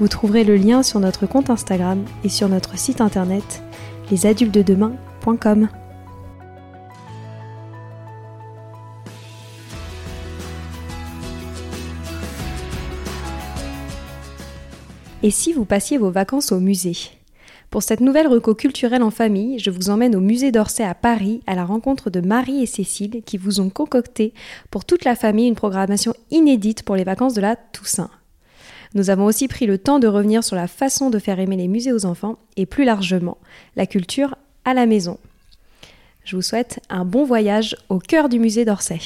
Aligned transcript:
Vous 0.00 0.08
trouverez 0.08 0.44
le 0.44 0.56
lien 0.56 0.84
sur 0.84 1.00
notre 1.00 1.26
compte 1.26 1.50
Instagram 1.50 2.04
et 2.22 2.28
sur 2.28 2.48
notre 2.48 2.78
site 2.78 3.00
internet 3.00 3.62
lesadultedemain.com. 4.10 5.68
Et 15.24 15.32
si 15.32 15.52
vous 15.52 15.64
passiez 15.64 15.98
vos 15.98 16.10
vacances 16.10 16.52
au 16.52 16.60
musée? 16.60 16.96
Pour 17.70 17.82
cette 17.82 18.00
nouvelle 18.00 18.28
reco 18.28 18.54
culturelle 18.54 19.02
en 19.02 19.10
famille, 19.10 19.58
je 19.58 19.70
vous 19.70 19.90
emmène 19.90 20.14
au 20.14 20.20
musée 20.20 20.52
d'Orsay 20.52 20.84
à 20.84 20.94
Paris 20.94 21.42
à 21.46 21.56
la 21.56 21.64
rencontre 21.64 22.08
de 22.08 22.20
Marie 22.20 22.62
et 22.62 22.66
Cécile 22.66 23.22
qui 23.26 23.36
vous 23.36 23.60
ont 23.60 23.68
concocté 23.68 24.32
pour 24.70 24.84
toute 24.84 25.04
la 25.04 25.16
famille 25.16 25.48
une 25.48 25.56
programmation 25.56 26.14
inédite 26.30 26.84
pour 26.84 26.94
les 26.94 27.04
vacances 27.04 27.34
de 27.34 27.40
la 27.40 27.56
Toussaint. 27.56 28.10
Nous 28.94 29.10
avons 29.10 29.26
aussi 29.26 29.48
pris 29.48 29.66
le 29.66 29.78
temps 29.78 29.98
de 29.98 30.06
revenir 30.06 30.42
sur 30.42 30.56
la 30.56 30.66
façon 30.66 31.10
de 31.10 31.18
faire 31.18 31.38
aimer 31.40 31.56
les 31.56 31.68
musées 31.68 31.92
aux 31.92 32.06
enfants 32.06 32.38
et 32.56 32.66
plus 32.66 32.84
largement 32.84 33.38
la 33.76 33.86
culture 33.86 34.36
à 34.64 34.74
la 34.74 34.86
maison. 34.86 35.18
Je 36.24 36.36
vous 36.36 36.42
souhaite 36.42 36.80
un 36.88 37.04
bon 37.04 37.24
voyage 37.24 37.76
au 37.88 37.98
cœur 37.98 38.28
du 38.28 38.38
musée 38.38 38.64
d'Orsay. 38.64 39.00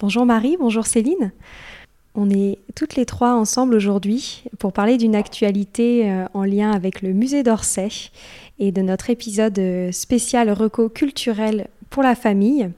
Bonjour 0.00 0.26
Marie, 0.26 0.56
bonjour 0.58 0.86
Céline. 0.86 1.32
On 2.14 2.30
est 2.30 2.58
toutes 2.76 2.94
les 2.94 3.06
trois 3.06 3.32
ensemble 3.34 3.74
aujourd'hui 3.74 4.44
pour 4.58 4.72
parler 4.72 4.98
d'une 4.98 5.16
actualité 5.16 6.10
euh, 6.10 6.26
en 6.32 6.44
lien 6.44 6.70
avec 6.70 7.02
le 7.02 7.12
musée 7.12 7.42
d'Orsay 7.42 7.88
et 8.58 8.70
de 8.70 8.82
notre 8.82 9.10
épisode 9.10 9.58
euh, 9.58 9.92
spécial 9.92 10.50
reco 10.50 10.88
culturel 10.88 11.68
pour 11.90 12.02
la 12.02 12.14
famille. 12.14 12.70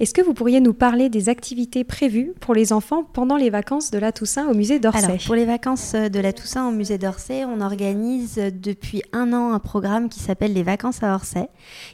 Est-ce 0.00 0.12
que 0.12 0.22
vous 0.22 0.34
pourriez 0.34 0.60
nous 0.60 0.74
parler 0.74 1.08
des 1.08 1.28
activités 1.28 1.84
prévues 1.84 2.32
pour 2.40 2.54
les 2.54 2.72
enfants 2.72 3.04
pendant 3.04 3.36
les 3.36 3.50
vacances 3.50 3.90
de 3.92 3.98
la 3.98 4.10
Toussaint 4.10 4.48
au 4.48 4.54
musée 4.54 4.80
d'Orsay 4.80 5.04
Alors, 5.04 5.18
pour 5.24 5.36
les 5.36 5.44
vacances 5.44 5.92
de 5.92 6.20
la 6.20 6.32
Toussaint 6.32 6.68
au 6.68 6.72
musée 6.72 6.98
d'Orsay, 6.98 7.44
on 7.44 7.60
organise 7.60 8.40
depuis 8.52 9.02
un 9.12 9.32
an 9.32 9.52
un 9.52 9.60
programme 9.60 10.08
qui 10.08 10.18
s'appelle 10.18 10.52
les 10.52 10.64
vacances 10.64 11.02
à 11.02 11.14
Orsay, 11.14 11.48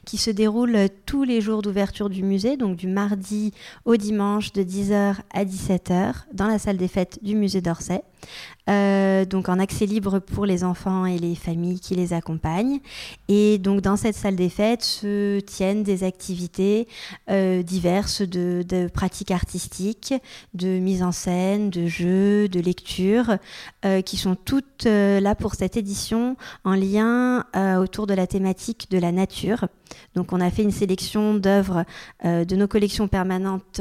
qui 0.07 0.17
se 0.17 0.31
déroule 0.31 0.77
tous 1.05 1.25
les 1.25 1.43
jours 1.43 1.61
d'ouverture 1.61 2.09
du 2.09 2.23
musée, 2.23 2.57
donc 2.57 2.77
du 2.77 2.87
mardi 2.87 3.53
au 3.85 3.97
dimanche 3.97 4.53
de 4.53 4.63
10h 4.63 5.17
à 5.35 5.45
17h 5.45 6.15
dans 6.33 6.47
la 6.47 6.59
salle 6.59 6.79
des 6.79 6.89
fêtes 6.89 7.19
du 7.23 7.35
musée 7.35 7.61
d'Orsay. 7.61 8.03
Euh, 8.71 9.25
donc 9.25 9.49
en 9.49 9.59
accès 9.59 9.87
libre 9.87 10.21
pour 10.21 10.47
les 10.47 10.63
enfants 10.63 11.05
et 11.05 11.19
les 11.19 11.35
familles 11.35 11.81
qui 11.81 11.95
les 11.95 12.13
accompagnent. 12.13 12.81
Et 13.29 13.59
donc 13.59 13.81
dans 13.81 13.97
cette 13.97 14.15
salle 14.15 14.37
des 14.37 14.49
fêtes 14.49 14.83
se 14.83 15.41
tiennent 15.41 15.83
des 15.83 16.05
activités 16.05 16.87
euh, 17.31 17.63
diverses 17.63 18.23
de, 18.23 18.89
pratiques 18.93 19.33
artistiques, 19.33 20.15
de 20.55 20.79
mise 20.79 21.03
en 21.03 21.13
scène, 21.13 21.71
de 21.71 21.87
jeux, 21.87 22.49
de 22.49 22.61
lecture, 22.61 23.39
euh, 23.85 24.03
qui 24.03 24.17
sont 24.17 24.37
toutes 24.37 24.85
là 24.85 25.35
pour 25.35 25.55
cette 25.55 25.77
édition 25.77 26.37
en 26.65 26.75
lien 26.75 27.45
autour 27.81 28.07
de 28.07 28.15
la 28.15 28.27
thématique 28.27 28.91
de 28.91 28.99
la 28.99 29.13
nature. 29.13 29.67
Donc 30.15 30.33
on 30.33 30.41
a 30.41 30.51
fait 30.51 30.63
une 30.63 30.71
sélection 30.71 31.35
d'œuvres 31.35 31.85
de 32.25 32.57
nos 32.57 32.69
collections 32.69 33.09
permanentes 33.09 33.81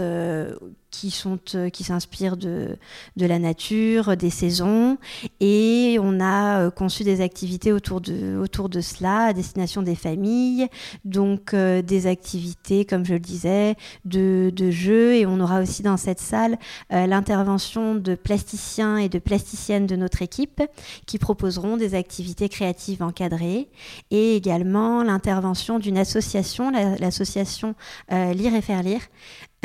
qui 0.91 1.11
sont 1.11 1.39
euh, 1.55 1.69
qui 1.69 1.83
s'inspirent 1.83 2.37
de, 2.37 2.77
de 3.15 3.25
la 3.25 3.39
nature, 3.39 4.17
des 4.17 4.29
saisons. 4.29 4.97
Et 5.39 5.97
on 6.01 6.19
a 6.19 6.61
euh, 6.61 6.71
conçu 6.71 7.03
des 7.03 7.21
activités 7.21 7.71
autour 7.71 8.01
de 8.01 8.37
autour 8.37 8.69
de 8.69 8.81
cela 8.81 9.25
à 9.25 9.33
destination 9.33 9.81
des 9.81 9.95
familles, 9.95 10.67
donc 11.05 11.53
euh, 11.53 11.81
des 11.81 12.07
activités 12.07 12.85
comme 12.85 13.05
je 13.05 13.13
le 13.13 13.19
disais 13.19 13.75
de, 14.05 14.51
de 14.55 14.71
jeux. 14.71 15.15
Et 15.15 15.25
on 15.25 15.39
aura 15.39 15.61
aussi 15.61 15.83
dans 15.83 15.97
cette 15.97 16.19
salle 16.19 16.57
l'intervention 16.89 17.95
de 17.95 18.15
plasticiens 18.15 18.97
et 18.97 19.09
de 19.09 19.19
plasticiennes 19.19 19.85
de 19.85 19.95
notre 19.95 20.21
équipe 20.21 20.61
qui 21.05 21.17
proposeront 21.17 21.77
des 21.77 21.95
activités 21.95 22.49
créatives 22.49 23.03
encadrées. 23.03 23.69
Et 24.11 24.35
également 24.35 25.03
l'intervention 25.03 25.79
d'une 25.79 25.97
association, 25.97 26.71
l'association 26.71 27.75
Lire 28.09 28.55
et 28.55 28.61
faire 28.61 28.83
lire, 28.83 29.01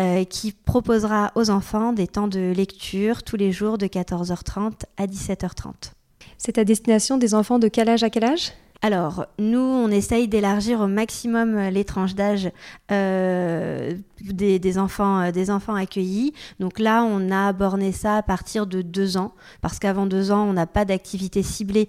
euh, 0.00 0.24
qui 0.24 0.52
proposera 0.52 1.30
aux 1.36 1.50
enfants 1.50 1.92
des 1.92 2.08
temps 2.08 2.26
de 2.26 2.52
lecture 2.52 3.22
tous 3.22 3.36
les 3.36 3.52
jours 3.52 3.78
de 3.78 3.86
14h30 3.86 4.72
à 4.96 5.06
17h30. 5.06 5.92
C'est 6.36 6.58
à 6.58 6.64
destination 6.64 7.16
des 7.16 7.34
enfants 7.34 7.58
de 7.58 7.68
quel 7.68 7.88
âge 7.88 8.02
à 8.02 8.10
quel 8.10 8.24
âge? 8.24 8.52
Alors, 8.82 9.24
nous, 9.38 9.60
on 9.60 9.88
essaye 9.88 10.28
d'élargir 10.28 10.80
au 10.80 10.86
maximum 10.86 11.56
euh, 11.56 11.70
les 11.70 11.84
tranches 11.84 12.14
d'âge 12.14 12.50
euh, 12.92 13.94
des, 14.20 14.78
enfants, 14.78 15.20
euh, 15.20 15.30
des 15.30 15.50
enfants 15.50 15.74
accueillis. 15.74 16.34
Donc 16.60 16.78
là, 16.78 17.02
on 17.02 17.30
a 17.30 17.54
borné 17.54 17.92
ça 17.92 18.18
à 18.18 18.22
partir 18.22 18.66
de 18.66 18.82
deux 18.82 19.16
ans, 19.16 19.32
parce 19.62 19.78
qu'avant 19.78 20.04
deux 20.04 20.30
ans, 20.30 20.44
on 20.44 20.52
n'a 20.52 20.66
pas 20.66 20.84
d'activité 20.84 21.42
ciblée 21.42 21.88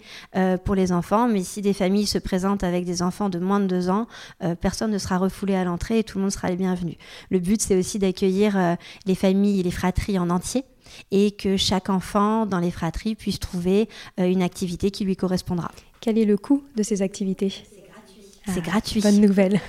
pour 0.64 0.76
les 0.76 0.92
enfants. 0.92 1.28
Mais 1.28 1.44
si 1.44 1.62
des 1.62 1.74
familles 1.74 2.08
se 2.08 2.18
présentent 2.18 2.64
avec 2.64 2.86
des 2.86 3.02
enfants 3.02 3.30
de 3.30 3.40
moins 3.40 3.60
de 3.60 3.68
deux 3.68 3.90
ans, 3.90 4.08
personne 4.62 4.92
ne 4.92 4.98
sera 4.98 5.18
refoulé 5.18 5.56
à 5.56 5.64
l'entrée 5.64 6.00
et 6.00 6.04
tout 6.04 6.18
le 6.18 6.24
monde 6.24 6.32
sera 6.32 6.50
les 6.50 6.56
bienvenus. 6.56 6.96
Le 7.30 7.40
but, 7.40 7.62
c'est 7.62 7.78
aussi 7.78 8.00
d'accueillir 8.00 8.78
les 9.06 9.16
familles 9.16 9.60
et 9.60 9.64
les 9.64 9.72
fratries 9.72 10.20
en 10.20 10.30
entier 10.30 10.64
et 11.12 11.32
que 11.32 11.58
chaque 11.58 11.90
enfant 11.90 12.46
dans 12.46 12.60
les 12.60 12.72
fratries 12.72 13.16
puisse 13.16 13.40
trouver 13.40 13.90
une 14.18 14.42
activité 14.42 14.92
qui 14.92 15.04
lui 15.04 15.16
correspondra. 15.16 15.72
Quel 16.06 16.20
est 16.20 16.26
le 16.26 16.38
coût 16.38 16.62
de 16.76 16.84
ces 16.84 17.02
activités? 17.02 17.52
C'est 18.48 18.64
gratuit. 18.64 19.02
Bonne 19.02 19.22
nouvelle. 19.22 19.60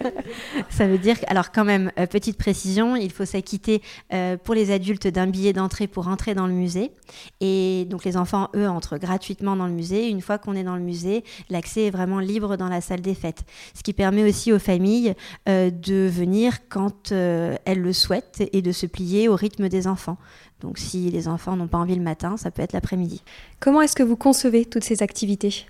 ça 0.70 0.86
veut 0.86 0.98
dire, 0.98 1.16
alors 1.26 1.52
quand 1.52 1.64
même, 1.64 1.90
euh, 1.98 2.06
petite 2.06 2.38
précision, 2.38 2.96
il 2.96 3.10
faut 3.10 3.24
s'acquitter 3.24 3.82
euh, 4.12 4.36
pour 4.36 4.54
les 4.54 4.70
adultes 4.70 5.06
d'un 5.06 5.26
billet 5.26 5.52
d'entrée 5.52 5.86
pour 5.86 6.08
entrer 6.08 6.34
dans 6.34 6.46
le 6.46 6.52
musée. 6.52 6.92
Et 7.40 7.86
donc 7.90 8.04
les 8.04 8.16
enfants, 8.16 8.48
eux, 8.54 8.68
entrent 8.68 8.98
gratuitement 8.98 9.56
dans 9.56 9.66
le 9.66 9.72
musée. 9.72 10.08
Une 10.08 10.20
fois 10.20 10.38
qu'on 10.38 10.54
est 10.54 10.64
dans 10.64 10.76
le 10.76 10.82
musée, 10.82 11.24
l'accès 11.50 11.86
est 11.86 11.90
vraiment 11.90 12.20
libre 12.20 12.56
dans 12.56 12.68
la 12.68 12.80
salle 12.80 13.00
des 13.00 13.14
fêtes. 13.14 13.44
Ce 13.74 13.82
qui 13.82 13.92
permet 13.92 14.24
aussi 14.24 14.52
aux 14.52 14.58
familles 14.58 15.14
euh, 15.48 15.70
de 15.70 16.08
venir 16.08 16.68
quand 16.68 17.12
elles 17.12 17.80
le 17.80 17.92
souhaitent 17.92 18.42
et 18.52 18.62
de 18.62 18.72
se 18.72 18.86
plier 18.86 19.28
au 19.28 19.36
rythme 19.36 19.68
des 19.68 19.86
enfants. 19.86 20.16
Donc 20.60 20.78
si 20.78 21.10
les 21.10 21.28
enfants 21.28 21.56
n'ont 21.56 21.68
pas 21.68 21.78
envie 21.78 21.96
le 21.96 22.02
matin, 22.02 22.36
ça 22.36 22.50
peut 22.50 22.62
être 22.62 22.72
l'après-midi. 22.72 23.22
Comment 23.60 23.82
est-ce 23.82 23.96
que 23.96 24.02
vous 24.02 24.16
concevez 24.16 24.64
toutes 24.64 24.84
ces 24.84 25.02
activités? 25.02 25.66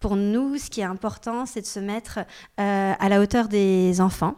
Pour 0.00 0.16
nous, 0.16 0.58
ce 0.58 0.70
qui 0.70 0.80
est 0.80 0.84
important, 0.84 1.46
c'est 1.46 1.60
de 1.60 1.66
se 1.66 1.80
mettre 1.80 2.20
euh, 2.60 2.92
à 2.98 3.08
la 3.08 3.20
hauteur 3.20 3.48
des 3.48 4.00
enfants, 4.00 4.34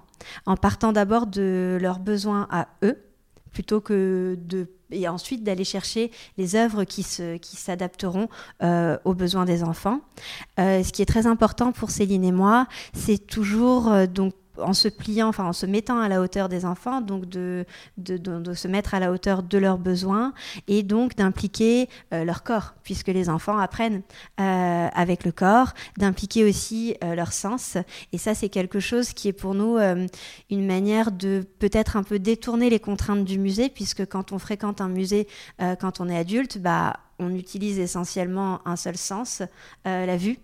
en 0.46 0.56
partant 0.56 0.92
d'abord 0.92 1.26
de 1.26 1.78
leurs 1.80 1.98
besoins 1.98 2.46
à 2.50 2.68
eux 2.82 2.98
plutôt 3.52 3.80
que 3.80 4.38
de 4.40 4.68
et 4.92 5.08
ensuite 5.08 5.44
d'aller 5.44 5.64
chercher 5.64 6.10
les 6.36 6.56
œuvres 6.56 6.82
qui 6.82 7.02
s'adapteront 7.02 8.26
qui 8.26 8.66
aux 9.04 9.14
besoins 9.14 9.44
des 9.44 9.62
enfants. 9.62 10.00
ce 10.58 10.90
qui 10.90 11.00
est 11.00 11.06
très 11.06 11.28
important 11.28 11.70
pour 11.70 11.90
Céline 11.92 12.24
et 12.24 12.32
moi, 12.32 12.66
c'est 12.92 13.18
toujours 13.18 14.08
donc 14.08 14.34
en 14.62 14.72
se 14.72 14.88
pliant, 14.88 15.28
enfin 15.28 15.44
en 15.44 15.52
se 15.52 15.66
mettant 15.66 16.00
à 16.00 16.08
la 16.08 16.20
hauteur 16.20 16.48
des 16.48 16.64
enfants, 16.64 17.00
donc 17.00 17.26
de, 17.28 17.64
de, 17.96 18.54
se 18.54 18.68
mettre 18.68 18.94
à 18.94 19.00
la 19.00 19.12
hauteur 19.12 19.42
de 19.42 19.58
leurs 19.58 19.78
besoins 19.78 20.32
et 20.68 20.82
donc 20.82 21.16
d'impliquer 21.16 21.88
euh, 22.12 22.24
leur 22.24 22.42
corps, 22.42 22.74
puisque 22.84 23.08
les 23.08 23.28
enfants 23.28 23.58
apprennent 23.58 24.02
euh, 24.40 24.88
avec 24.92 25.24
le 25.24 25.32
corps, 25.32 25.72
d'impliquer 25.98 26.44
aussi 26.44 26.96
euh, 27.04 27.14
leur 27.14 27.32
sens. 27.32 27.76
Et 28.12 28.18
ça, 28.18 28.34
c'est 28.34 28.48
quelque 28.48 28.80
chose 28.80 29.12
qui 29.12 29.28
est 29.28 29.32
pour 29.32 29.54
nous 29.54 29.78
une 30.50 30.66
manière 30.66 31.12
de 31.12 31.44
peut-être 31.58 31.96
un 31.96 32.02
peu 32.02 32.18
détourner 32.18 32.70
les 32.70 32.80
contraintes 32.80 33.24
du 33.24 33.38
musée, 33.38 33.68
puisque 33.68 34.06
quand 34.06 34.32
on 34.32 34.38
fréquente 34.38 34.80
un 34.80 34.88
musée, 34.88 35.26
quand 35.80 36.00
on 36.00 36.08
est 36.08 36.16
adulte, 36.16 36.58
bah, 36.58 36.98
on 37.18 37.34
utilise 37.34 37.78
essentiellement 37.78 38.60
un 38.66 38.76
seul 38.76 38.96
sens, 38.96 39.42
la 39.84 40.16
vue. 40.16 40.38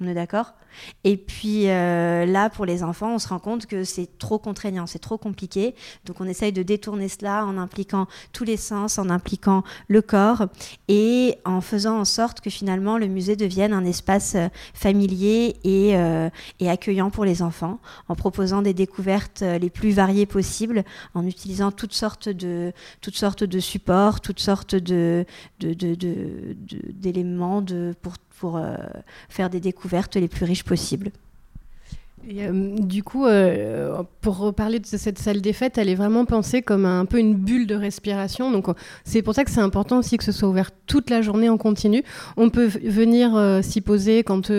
On 0.00 0.06
est 0.06 0.14
d'accord? 0.14 0.54
Et 1.02 1.16
puis 1.16 1.68
euh, 1.68 2.24
là, 2.24 2.50
pour 2.50 2.64
les 2.64 2.84
enfants, 2.84 3.14
on 3.14 3.18
se 3.18 3.28
rend 3.28 3.40
compte 3.40 3.66
que 3.66 3.82
c'est 3.82 4.18
trop 4.18 4.38
contraignant, 4.38 4.86
c'est 4.86 4.98
trop 4.98 5.18
compliqué. 5.18 5.74
Donc 6.04 6.20
on 6.20 6.24
essaye 6.24 6.52
de 6.52 6.62
détourner 6.62 7.08
cela 7.08 7.44
en 7.44 7.58
impliquant 7.58 8.06
tous 8.32 8.44
les 8.44 8.56
sens, 8.56 8.98
en 8.98 9.10
impliquant 9.10 9.64
le 9.88 10.02
corps 10.02 10.46
et 10.86 11.36
en 11.44 11.60
faisant 11.60 11.98
en 11.98 12.04
sorte 12.04 12.40
que 12.40 12.50
finalement 12.50 12.96
le 12.96 13.08
musée 13.08 13.34
devienne 13.34 13.72
un 13.72 13.84
espace 13.84 14.36
euh, 14.36 14.48
familier 14.72 15.56
et, 15.64 15.96
euh, 15.96 16.30
et 16.60 16.70
accueillant 16.70 17.10
pour 17.10 17.24
les 17.24 17.42
enfants, 17.42 17.80
en 18.08 18.14
proposant 18.14 18.62
des 18.62 18.74
découvertes 18.74 19.42
les 19.42 19.70
plus 19.70 19.90
variées 19.90 20.26
possibles, 20.26 20.84
en 21.14 21.26
utilisant 21.26 21.72
toutes 21.72 21.94
sortes 21.94 22.28
de, 22.28 22.72
toutes 23.00 23.16
sortes 23.16 23.44
de 23.44 23.60
supports, 23.60 24.20
toutes 24.20 24.40
sortes 24.40 24.74
de, 24.74 25.24
d'éléments 25.58 27.62
de, 27.62 27.94
pour, 28.00 28.14
pour 28.38 28.60
faire 29.28 29.50
des 29.50 29.60
découvertes 29.60 30.16
les 30.16 30.28
plus 30.28 30.44
riches 30.44 30.64
possible. 30.64 31.10
Euh, 32.36 32.74
du 32.78 33.02
coup, 33.02 33.26
euh, 33.26 34.02
pour 34.20 34.38
reparler 34.38 34.78
de 34.80 34.86
cette 34.86 35.18
salle 35.18 35.40
des 35.40 35.52
fêtes, 35.52 35.78
elle 35.78 35.88
est 35.88 35.94
vraiment 35.94 36.24
pensée 36.24 36.62
comme 36.62 36.84
un, 36.84 37.04
peu 37.04 37.18
une 37.18 37.34
bulle 37.34 37.66
de 37.66 37.74
respiration. 37.74 38.50
Donc, 38.50 38.66
c'est 39.04 39.22
pour 39.22 39.34
ça 39.34 39.44
que 39.44 39.50
c'est 39.50 39.60
important 39.60 39.98
aussi 39.98 40.16
que 40.16 40.24
ce 40.24 40.32
soit 40.32 40.48
ouvert 40.48 40.70
toute 40.86 41.10
la 41.10 41.22
journée 41.22 41.48
en 41.48 41.56
continu. 41.56 42.02
On 42.36 42.50
peut 42.50 42.66
venir 42.66 43.34
euh, 43.36 43.62
s'y 43.62 43.80
poser 43.80 44.24
quand, 44.24 44.50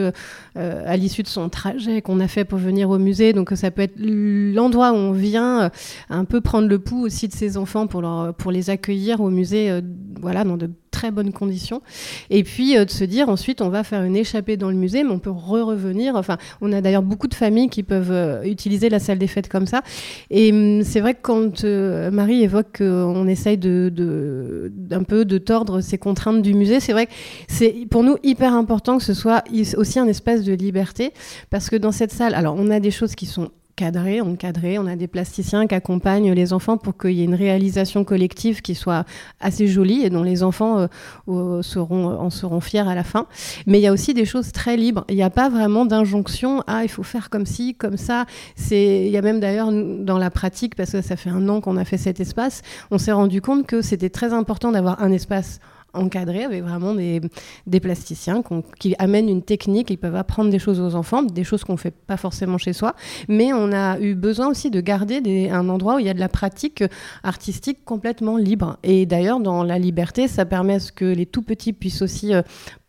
à 0.55 0.97
l'issue 0.97 1.23
de 1.23 1.27
son 1.27 1.49
trajet 1.49 2.01
qu'on 2.01 2.19
a 2.19 2.27
fait 2.27 2.45
pour 2.45 2.59
venir 2.59 2.89
au 2.89 2.97
musée. 2.97 3.33
Donc, 3.33 3.51
ça 3.55 3.71
peut 3.71 3.83
être 3.83 3.97
l'endroit 3.97 4.91
où 4.91 4.95
on 4.95 5.11
vient 5.11 5.71
un 6.09 6.25
peu 6.25 6.41
prendre 6.41 6.67
le 6.67 6.79
pouls 6.79 7.05
aussi 7.05 7.27
de 7.27 7.33
ses 7.33 7.57
enfants 7.57 7.87
pour 7.87 8.51
les 8.51 8.69
accueillir 8.69 9.21
au 9.21 9.29
musée, 9.29 9.81
voilà, 10.19 10.43
dans 10.43 10.57
de 10.57 10.69
très 10.91 11.11
bonnes 11.11 11.31
conditions. 11.31 11.81
Et 12.29 12.43
puis 12.43 12.75
de 12.75 12.89
se 12.89 13.03
dire 13.03 13.29
ensuite, 13.29 13.61
on 13.61 13.69
va 13.69 13.83
faire 13.83 14.03
une 14.03 14.15
échappée 14.15 14.57
dans 14.57 14.69
le 14.69 14.75
musée, 14.75 15.03
mais 15.03 15.11
on 15.11 15.19
peut 15.19 15.29
re-revenir. 15.29 16.15
Enfin, 16.15 16.37
on 16.61 16.71
a 16.73 16.81
d'ailleurs 16.81 17.03
beaucoup 17.03 17.27
de 17.27 17.33
familles 17.33 17.69
qui 17.69 17.83
peuvent 17.83 18.11
euh, 18.11 18.43
utiliser 18.43 18.89
la 18.89 18.99
salle 18.99 19.17
des 19.17 19.27
fêtes 19.27 19.49
comme 19.49 19.67
ça. 19.67 19.81
Et 20.29 20.51
hum, 20.51 20.83
c'est 20.83 20.99
vrai 20.99 21.13
que 21.13 21.21
quand 21.21 21.63
euh, 21.63 22.11
Marie 22.11 22.43
évoque 22.43 22.77
qu'on 22.79 23.27
essaye 23.27 23.57
de, 23.57 23.91
de, 23.93 24.71
d'un 24.73 25.03
peu 25.03 25.25
de 25.25 25.37
tordre 25.37 25.81
ces 25.81 25.97
contraintes 25.97 26.41
du 26.41 26.53
musée, 26.53 26.79
c'est 26.79 26.93
vrai 26.93 27.05
que 27.07 27.11
c'est 27.47 27.75
pour 27.89 28.03
nous 28.03 28.17
hyper 28.23 28.53
important 28.53 28.97
que 28.97 29.03
ce 29.03 29.13
soit 29.13 29.43
aussi 29.77 29.99
un 29.99 30.07
espace 30.07 30.43
de 30.43 30.53
liberté, 30.53 31.13
parce 31.49 31.69
que 31.69 31.75
dans 31.75 31.91
cette 31.91 32.11
salle, 32.11 32.33
alors 32.33 32.55
on 32.57 32.69
a 32.69 32.79
des 32.79 32.91
choses 32.91 33.15
qui 33.15 33.25
sont 33.25 33.51
cadré, 33.79 34.19
encadré. 34.19 34.77
On 34.77 34.87
a 34.87 34.97
des 34.97 35.07
plasticiens 35.07 35.65
qui 35.65 35.73
accompagnent 35.73 36.33
les 36.33 36.51
enfants 36.51 36.75
pour 36.75 36.97
qu'il 36.97 37.11
y 37.11 37.21
ait 37.21 37.23
une 37.23 37.33
réalisation 37.33 38.03
collective 38.03 38.61
qui 38.61 38.75
soit 38.75 39.05
assez 39.39 39.67
jolie 39.67 40.03
et 40.03 40.09
dont 40.09 40.21
les 40.21 40.43
enfants 40.43 40.89
euh, 41.29 41.61
seront, 41.61 42.07
en 42.07 42.29
seront 42.29 42.59
fiers 42.59 42.81
à 42.81 42.93
la 42.93 43.05
fin. 43.05 43.25
Mais 43.67 43.79
il 43.79 43.81
y 43.81 43.87
a 43.87 43.93
aussi 43.93 44.13
des 44.13 44.25
choses 44.25 44.51
très 44.51 44.75
libres. 44.75 45.05
Il 45.07 45.15
n'y 45.15 45.23
a 45.23 45.29
pas 45.29 45.47
vraiment 45.47 45.85
d'injonction 45.85 46.61
à 46.67 46.83
il 46.83 46.89
faut 46.89 47.03
faire 47.03 47.29
comme 47.29 47.45
ci, 47.45 47.73
comme 47.73 47.95
ça. 47.95 48.25
C'est, 48.57 49.05
il 49.05 49.11
y 49.11 49.17
a 49.17 49.21
même 49.21 49.39
d'ailleurs 49.39 49.71
dans 49.71 50.17
la 50.17 50.29
pratique, 50.29 50.75
parce 50.75 50.91
que 50.91 51.01
ça 51.01 51.15
fait 51.15 51.29
un 51.29 51.47
an 51.47 51.61
qu'on 51.61 51.77
a 51.77 51.85
fait 51.85 51.97
cet 51.97 52.19
espace, 52.19 52.61
on 52.91 52.97
s'est 52.97 53.13
rendu 53.13 53.41
compte 53.41 53.65
que 53.65 53.81
c'était 53.81 54.09
très 54.09 54.33
important 54.33 54.73
d'avoir 54.73 55.01
un 55.01 55.13
espace 55.13 55.61
encadré 55.93 56.43
avec 56.43 56.63
vraiment 56.63 56.93
des, 56.93 57.21
des 57.67 57.79
plasticiens 57.79 58.43
qui 58.79 58.95
amènent 58.99 59.29
une 59.29 59.43
technique, 59.43 59.89
ils 59.89 59.97
peuvent 59.97 60.15
apprendre 60.15 60.49
des 60.49 60.59
choses 60.59 60.79
aux 60.79 60.95
enfants, 60.95 61.23
des 61.23 61.43
choses 61.43 61.63
qu'on 61.63 61.73
ne 61.73 61.77
fait 61.77 61.93
pas 61.93 62.17
forcément 62.17 62.57
chez 62.57 62.73
soi, 62.73 62.95
mais 63.27 63.53
on 63.53 63.71
a 63.71 63.99
eu 63.99 64.15
besoin 64.15 64.47
aussi 64.47 64.69
de 64.69 64.81
garder 64.81 65.49
un 65.49 65.69
endroit 65.69 65.95
où 65.95 65.99
il 65.99 66.05
y 66.05 66.09
a 66.09 66.13
de 66.13 66.19
la 66.19 66.29
pratique 66.29 66.83
artistique 67.23 67.83
complètement 67.85 68.37
libre. 68.37 68.77
Et 68.83 69.05
d'ailleurs, 69.05 69.39
dans 69.39 69.63
la 69.63 69.79
liberté, 69.79 70.27
ça 70.27 70.45
permet 70.45 70.75
à 70.75 70.79
ce 70.79 70.91
que 70.91 71.05
les 71.05 71.25
tout 71.25 71.41
petits 71.41 71.73
puissent 71.73 72.01
aussi 72.01 72.33
euh, 72.33 72.41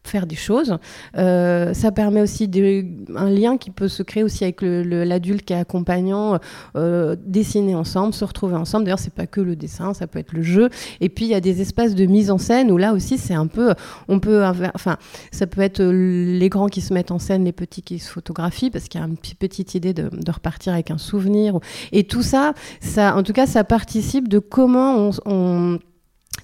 faire 0.02 0.26
des 0.26 0.36
choses. 0.36 0.76
Euh, 1.16 1.74
ça 1.74 1.92
permet 1.92 2.20
aussi 2.20 2.48
de, 2.48 2.84
un 3.16 3.30
lien 3.30 3.58
qui 3.58 3.70
peut 3.70 3.88
se 3.88 4.02
créer 4.02 4.22
aussi 4.22 4.44
avec 4.44 4.62
l'adulte 4.62 5.44
qui 5.44 5.52
est 5.52 5.56
accompagnant, 5.56 6.38
euh, 6.76 7.16
dessiner 7.24 7.74
ensemble, 7.74 8.14
se 8.14 8.24
retrouver 8.24 8.56
ensemble. 8.56 8.84
D'ailleurs, 8.84 8.98
c'est 8.98 9.12
pas 9.12 9.26
que 9.26 9.40
le 9.40 9.56
dessin, 9.56 9.94
ça 9.94 10.06
peut 10.06 10.18
être 10.18 10.32
le 10.32 10.42
jeu. 10.42 10.70
Et 11.00 11.08
puis 11.08 11.26
il 11.26 11.30
y 11.30 11.34
a 11.34 11.40
des 11.40 11.60
espaces 11.60 11.94
de 11.94 12.06
mise 12.06 12.30
en 12.30 12.38
scène 12.38 12.70
où 12.70 12.76
là 12.76 12.92
aussi 12.92 13.18
c'est 13.18 13.34
un 13.34 13.46
peu, 13.46 13.74
on 14.08 14.20
peut, 14.20 14.44
enfin, 14.74 14.96
ça 15.32 15.46
peut 15.46 15.60
être 15.60 15.82
les 15.82 16.48
grands 16.48 16.68
qui 16.68 16.80
se 16.80 16.94
mettent 16.94 17.10
en 17.10 17.18
scène, 17.18 17.44
les 17.44 17.52
petits 17.52 17.82
qui 17.82 17.98
se 17.98 18.10
photographient 18.10 18.70
parce 18.70 18.88
qu'il 18.88 19.00
y 19.00 19.04
a 19.04 19.06
une 19.06 19.16
petite 19.16 19.74
idée 19.74 19.92
de, 19.92 20.08
de, 20.08 20.30
repartir 20.30 20.72
avec 20.72 20.90
un 20.90 20.98
souvenir. 20.98 21.58
Et 21.92 22.04
tout 22.04 22.22
ça, 22.22 22.54
ça, 22.80 23.16
en 23.16 23.22
tout 23.22 23.32
cas, 23.32 23.46
ça 23.46 23.64
participe 23.64 24.28
de 24.28 24.38
comment 24.38 25.10
on 25.26 25.78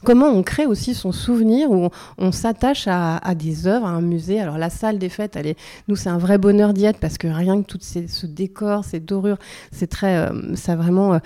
comment 0.04 0.28
on 0.28 0.42
crée 0.42 0.66
aussi 0.66 0.94
son 0.94 1.12
souvenir, 1.12 1.70
où 1.70 1.90
on, 2.18 2.32
s'attache 2.32 2.86
à, 2.88 3.34
des 3.34 3.66
œuvres, 3.66 3.86
à 3.86 3.90
un 3.90 4.00
musée? 4.00 4.40
Alors 4.40 4.58
la 4.58 4.70
salle 4.70 4.98
des 4.98 5.08
fêtes, 5.08 5.38
nous 5.88 5.96
c'est 5.96 6.08
un 6.08 6.18
vrai 6.18 6.38
bonheur 6.38 6.72
d'y 6.72 6.84
être 6.84 6.98
parce 6.98 7.18
que 7.18 7.26
rien 7.26 7.62
que 7.62 7.66
tout 7.66 7.78
ce 7.80 8.26
décor, 8.26 8.84
ces 8.84 9.00
dorures, 9.00 9.38
c'est 9.72 9.88
très, 9.88 10.16
euh, 10.16 10.54
ça 10.54 10.76
vraiment, 10.76 11.14
euh, 11.14 11.18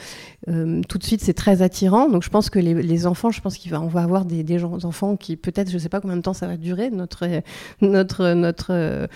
euh, 0.49 0.81
tout 0.89 0.99
de 0.99 1.05
suite 1.05 1.21
c'est 1.23 1.35
très 1.35 1.63
attirant. 1.63 2.09
Donc 2.09 2.23
je 2.23 2.31
pense 2.31 2.51
que 2.51 2.59
les, 2.59 3.07
enfants, 3.07 3.31
je 3.31 3.41
pense 3.41 3.59
qu'on 3.59 3.87
va, 3.89 4.03
avoir 4.03 4.25
des, 4.25 4.43
des 4.43 4.65
enfants 4.65 5.17
qui 5.17 5.37
peut-être, 5.37 5.71
je 5.71 5.79
sais 5.79 5.89
pas 5.89 6.01
combien 6.01 6.17
de 6.17 6.23
temps 6.23 6.35
ça 6.35 6.47
va 6.47 6.57
durer 6.57 6.91
notre 6.91 7.27
notre 7.81 8.33
notre 8.33 9.09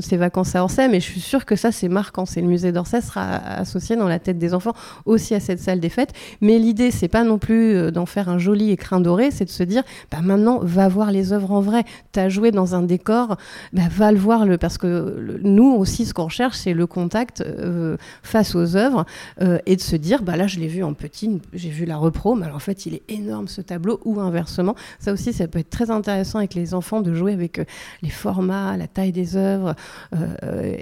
ces 0.00 0.16
vacances 0.16 0.54
à 0.54 0.62
Orsay, 0.62 0.88
mais 0.88 1.00
je 1.00 1.06
suis 1.06 1.20
sûre 1.20 1.44
que 1.44 1.56
ça 1.56 1.72
c'est 1.72 1.88
marquant. 1.88 2.26
C'est 2.26 2.40
le 2.40 2.46
musée 2.46 2.72
d'Orsay 2.72 3.00
sera 3.00 3.36
associé 3.36 3.96
dans 3.96 4.08
la 4.08 4.18
tête 4.18 4.38
des 4.38 4.54
enfants 4.54 4.74
aussi 5.04 5.34
à 5.34 5.40
cette 5.40 5.60
salle 5.60 5.80
des 5.80 5.88
fêtes. 5.88 6.12
Mais 6.40 6.58
l'idée 6.58 6.90
c'est 6.90 7.08
pas 7.08 7.24
non 7.24 7.38
plus 7.38 7.92
d'en 7.92 8.06
faire 8.06 8.28
un 8.28 8.38
joli 8.38 8.70
écrin 8.70 9.00
doré, 9.00 9.30
c'est 9.30 9.44
de 9.44 9.50
se 9.50 9.62
dire, 9.62 9.82
bah 10.10 10.18
maintenant, 10.22 10.58
va 10.62 10.88
voir 10.88 11.10
les 11.12 11.32
œuvres 11.32 11.52
en 11.52 11.60
vrai. 11.60 11.84
Tu 12.12 12.20
as 12.20 12.28
joué 12.28 12.50
dans 12.50 12.74
un 12.74 12.82
décor, 12.82 13.36
bah, 13.72 13.82
va 13.90 14.12
le 14.12 14.18
voir. 14.18 14.44
Parce 14.60 14.78
que 14.78 15.38
nous 15.42 15.72
aussi, 15.72 16.06
ce 16.06 16.14
qu'on 16.14 16.24
recherche, 16.24 16.56
c'est 16.56 16.74
le 16.74 16.86
contact 16.86 17.40
euh, 17.40 17.96
face 18.22 18.54
aux 18.54 18.76
œuvres 18.76 19.04
euh, 19.40 19.58
et 19.66 19.76
de 19.76 19.80
se 19.80 19.96
dire, 19.96 20.22
bah 20.22 20.36
là, 20.36 20.46
je 20.46 20.58
l'ai 20.58 20.68
en 20.82 20.94
petit, 20.94 21.40
j'ai 21.52 21.70
vu 21.70 21.84
la 21.84 21.96
repro, 21.96 22.34
mais 22.34 22.44
alors 22.44 22.56
en 22.56 22.60
fait, 22.60 22.86
il 22.86 22.94
est 22.94 23.02
énorme 23.08 23.48
ce 23.48 23.60
tableau, 23.60 24.00
ou 24.04 24.20
inversement. 24.20 24.74
Ça 24.98 25.12
aussi, 25.12 25.32
ça 25.32 25.48
peut 25.48 25.58
être 25.58 25.70
très 25.70 25.90
intéressant 25.90 26.38
avec 26.38 26.54
les 26.54 26.74
enfants 26.74 27.00
de 27.00 27.14
jouer 27.14 27.32
avec 27.32 27.58
euh, 27.58 27.64
les 28.02 28.10
formats, 28.10 28.76
la 28.76 28.86
taille 28.86 29.12
des 29.12 29.36
œuvres. 29.36 29.74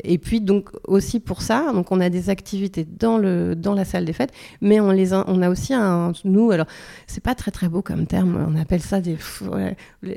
et 0.05 0.19
puis, 0.19 0.41
donc, 0.41 0.71
aussi 0.87 1.21
pour 1.21 1.43
ça, 1.43 1.73
donc 1.73 1.91
on 1.93 2.01
a 2.01 2.11
des 2.11 2.31
activités 2.31 2.85
dans, 2.85 3.19
le, 3.19 3.55
dans 3.55 3.75
la 3.75 3.85
salle 3.85 4.05
des 4.05 4.13
fêtes, 4.13 4.33
mais 4.61 4.81
on, 4.81 4.91
les 4.91 5.13
a, 5.13 5.25
on 5.27 5.43
a 5.43 5.51
aussi 5.51 5.75
un. 5.75 6.13
Nous, 6.25 6.51
alors, 6.51 6.67
c'est 7.07 7.23
pas 7.23 7.35
très 7.35 7.51
très 7.51 7.69
beau 7.69 7.83
comme 7.83 8.07
terme, 8.07 8.47
on 8.49 8.59
appelle 8.61 8.81
ça 8.81 9.01
des, 9.01 9.17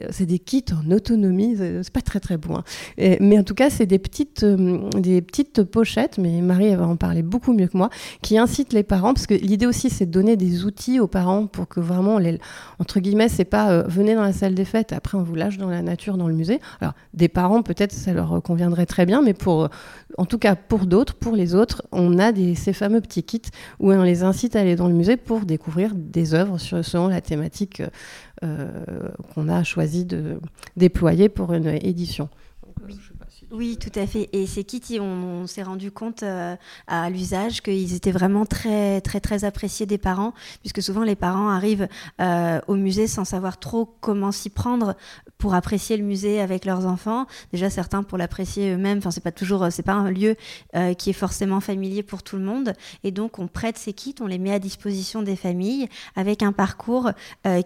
c'est 0.10 0.26
des 0.26 0.40
kits 0.40 0.66
en 0.72 0.92
autonomie, 0.92 1.56
c'est 1.58 1.94
pas 1.94 2.02
très 2.02 2.20
très 2.20 2.38
bon. 2.38 2.58
Hein. 2.58 3.16
mais 3.20 3.38
en 3.38 3.44
tout 3.44 3.56
cas, 3.56 3.70
c'est 3.70 3.86
des 3.86 4.00
petites, 4.00 4.44
euh, 4.44 4.90
des 4.92 5.22
petites 5.22 5.64
pochettes, 5.64 6.18
mais 6.18 6.42
Marie 6.42 6.76
va 6.76 6.88
en 6.88 6.96
parler 6.96 7.24
beaucoup 7.24 7.54
mieux 7.54 7.68
que 7.68 7.78
moi, 7.78 7.90
qui 8.22 8.38
incitent 8.38 8.74
les 8.74 8.84
parents, 8.84 9.14
parce 9.14 9.28
que 9.28 9.34
l'idée 9.34 9.55
aussi, 9.64 9.90
c'est 9.90 10.06
de 10.06 10.12
donner 10.12 10.36
des 10.36 10.66
outils 10.66 11.00
aux 11.00 11.08
parents 11.08 11.48
pour 11.48 11.68
que 11.68 11.80
vraiment, 11.80 12.20
entre 12.80 13.00
guillemets, 13.00 13.30
c'est 13.30 13.46
pas 13.46 13.72
euh, 13.72 13.84
venez 13.88 14.16
dans 14.16 14.24
la 14.24 14.34
salle 14.34 14.56
des 14.56 14.66
fêtes, 14.66 14.94
après 14.94 15.18
on 15.18 15.24
vous 15.24 15.36
lâche 15.36 15.58
dans 15.58 15.70
la 15.70 15.82
nature, 15.82 16.18
dans 16.18 16.28
le 16.28 16.34
musée. 16.34 16.60
Alors, 16.82 16.94
des 17.14 17.28
parents, 17.28 17.62
peut-être 17.62 17.92
ça 17.92 18.14
leur 18.14 18.42
conviendrait 18.44 18.86
très 18.86 19.06
bien, 19.06 19.22
mais 19.22 19.34
pour, 19.34 19.70
en 20.18 20.26
tout 20.26 20.38
cas 20.38 20.56
pour 20.56 20.86
d'autres, 20.86 21.14
pour 21.14 21.36
les 21.36 21.56
autres, 21.56 21.84
on 21.92 22.20
a 22.20 22.32
ces 22.56 22.74
fameux 22.74 23.02
petits 23.02 23.24
kits 23.24 23.42
où 23.80 23.92
on 23.92 24.04
les 24.04 24.24
incite 24.24 24.56
à 24.56 24.62
aller 24.62 24.76
dans 24.76 24.88
le 24.88 24.94
musée 24.94 25.18
pour 25.18 25.42
découvrir 25.46 25.92
des 25.96 26.34
œuvres 26.34 26.58
selon 26.58 27.08
la 27.08 27.22
thématique 27.22 27.82
euh, 28.44 28.68
qu'on 29.34 29.48
a 29.48 29.64
choisi 29.64 30.06
de 30.06 30.40
déployer 30.76 31.30
pour 31.30 31.54
une 31.54 31.68
édition. 31.68 32.30
Oui, 33.58 33.78
tout 33.78 33.98
à 33.98 34.06
fait. 34.06 34.28
Et 34.34 34.48
ces 34.48 34.66
kits, 34.66 35.00
on, 35.00 35.48
s'est 35.48 35.64
rendu 35.64 35.90
compte 35.90 36.24
euh, 36.24 36.58
à 36.88 37.10
l'usage 37.10 37.62
qu'ils 37.62 37.94
étaient 37.94 38.12
vraiment 38.12 38.46
très, 38.46 39.00
très, 39.00 39.22
très 39.22 39.46
appréciés 39.46 39.86
des 39.86 39.98
parents, 39.98 40.34
puisque 40.60 40.82
souvent 40.82 41.04
les 41.04 41.16
parents 41.16 41.48
arrivent 41.48 41.88
euh, 42.20 42.60
au 42.68 42.76
musée 42.76 43.08
sans 43.08 43.24
savoir 43.24 43.58
trop 43.58 43.86
comment 44.02 44.34
s'y 44.34 44.50
prendre 44.50 44.96
pour 45.38 45.54
apprécier 45.54 45.96
le 45.96 46.04
musée 46.04 46.42
avec 46.42 46.66
leurs 46.66 46.86
enfants. 46.86 47.28
Déjà, 47.54 47.70
certains 47.70 48.04
pour 48.04 48.18
l'apprécier 48.18 48.74
eux-mêmes. 48.74 48.98
Enfin, 48.98 49.12
c'est 49.12 49.24
pas 49.24 49.32
toujours, 49.32 49.68
c'est 49.72 49.84
pas 49.84 49.94
un 49.94 50.12
lieu 50.12 50.36
euh, 50.76 50.94
qui 50.94 51.12
est 51.12 51.14
forcément 51.14 51.62
familier 51.62 52.04
pour 52.04 52.24
tout 52.24 52.36
le 52.36 52.44
monde. 52.44 52.74
Et 53.06 53.12
donc, 53.12 53.40
on 53.40 53.48
prête 53.48 53.78
ces 53.78 53.94
kits, 53.94 54.16
on 54.20 54.28
les 54.28 54.40
met 54.40 54.52
à 54.52 54.60
disposition 54.60 55.22
des 55.22 55.38
familles 55.38 55.88
avec 56.18 56.44
un 56.44 56.52
parcours 56.52 57.12